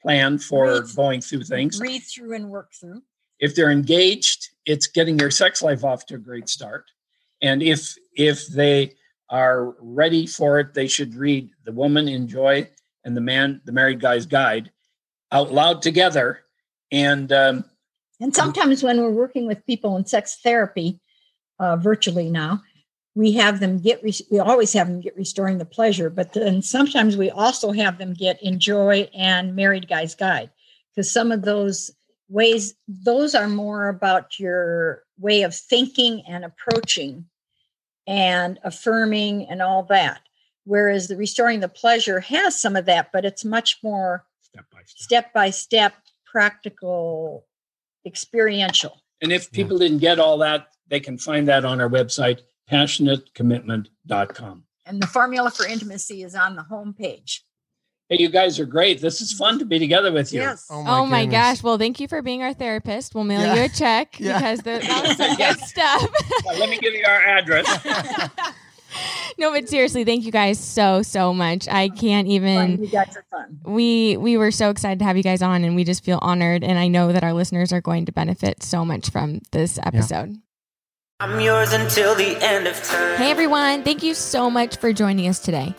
[0.02, 1.80] plan for Read- going through things.
[1.80, 3.02] Read through and work through.
[3.40, 6.84] If they're engaged it's getting their sex life off to a great start
[7.42, 8.92] and if if they
[9.30, 12.68] are ready for it they should read the woman enjoy
[13.04, 14.70] and the man the married guy's guide
[15.32, 16.40] out loud together
[16.92, 17.64] and um,
[18.20, 21.00] And sometimes when we're working with people in sex therapy,
[21.58, 22.62] uh, virtually now,
[23.16, 27.16] we have them get, we always have them get restoring the pleasure, but then sometimes
[27.16, 30.50] we also have them get enjoy and married guy's guide.
[30.94, 31.90] Because some of those
[32.28, 37.26] ways, those are more about your way of thinking and approaching
[38.06, 40.20] and affirming and all that.
[40.64, 44.80] Whereas the restoring the pleasure has some of that, but it's much more step by
[44.86, 45.94] step step by step,
[46.24, 47.46] practical,
[48.06, 49.02] experiential.
[49.20, 54.64] and if people didn't get all that they can find that on our website passionatecommitment.com
[54.86, 57.44] And the formula for intimacy is on the home page.
[58.08, 60.66] Hey you guys are great this is fun to be together with you Yes.
[60.70, 61.32] Oh, oh my, goodness.
[61.58, 61.62] gosh.
[61.62, 63.14] Well, thank you for being our therapist.
[63.14, 63.54] We'll mail Yeah.
[63.54, 64.38] you a check Yeah.
[64.38, 66.10] because the, that was some good stuff.
[66.46, 67.66] Now, let me give you our address
[69.38, 71.66] no, but seriously, thank you guys so, so much.
[71.66, 72.32] I can't Fun.
[72.32, 72.82] even.
[72.84, 73.58] You guys are fun.
[73.64, 76.62] We we were so excited to have you guys on, and we just feel honored.
[76.62, 80.36] And I know that our listeners are going to benefit so much from this episode.
[81.18, 83.16] I'm yours until the end of time.
[83.18, 85.74] Hey everyone, thank you so much for joining us today.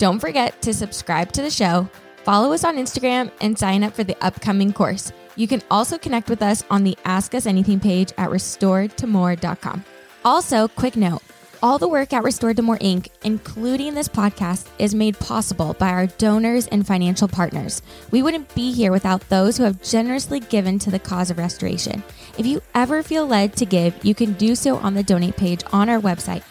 [0.00, 1.86] Don't forget to subscribe to the show,
[2.24, 5.12] follow us on Instagram, and sign up for the upcoming course.
[5.36, 9.84] You can also connect with us on the Ask Us Anything page at restoredtomore.com.
[10.24, 11.20] Also, quick note
[11.62, 15.90] all the work at Restored to More Inc., including this podcast, is made possible by
[15.90, 17.82] our donors and financial partners.
[18.10, 22.02] We wouldn't be here without those who have generously given to the cause of restoration.
[22.38, 25.62] If you ever feel led to give, you can do so on the donate page
[25.74, 26.42] on our website.